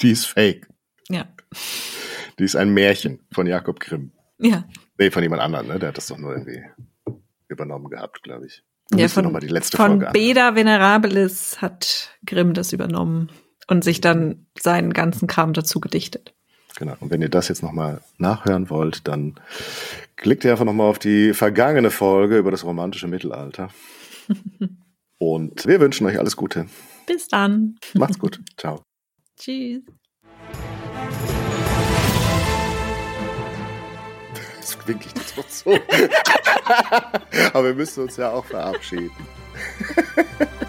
[0.00, 0.66] Die ist fake.
[1.10, 1.28] Ja.
[2.38, 4.12] Die ist ein Märchen von Jakob Grimm.
[4.38, 4.64] Ja.
[4.98, 5.78] Nee, von jemand anderem, ne?
[5.78, 6.62] Der hat das doch nur irgendwie
[7.48, 8.64] übernommen gehabt, glaube ich.
[8.94, 13.30] Ja, von, die letzte von Folge Beda Venerabilis hat Grimm das übernommen
[13.66, 16.34] und sich dann seinen ganzen Kram dazu gedichtet.
[16.78, 16.94] Genau.
[17.00, 19.40] Und wenn ihr das jetzt nochmal nachhören wollt, dann
[20.16, 23.70] klickt ihr einfach nochmal auf die vergangene Folge über das romantische Mittelalter.
[25.18, 26.66] und wir wünschen euch alles Gute.
[27.06, 27.76] Bis dann.
[27.94, 28.40] Macht's gut.
[28.56, 28.82] Ciao.
[29.38, 29.82] Tschüss.
[34.86, 35.70] Winke ich das noch so.
[37.52, 39.10] Aber wir müssen uns ja auch verabschieden.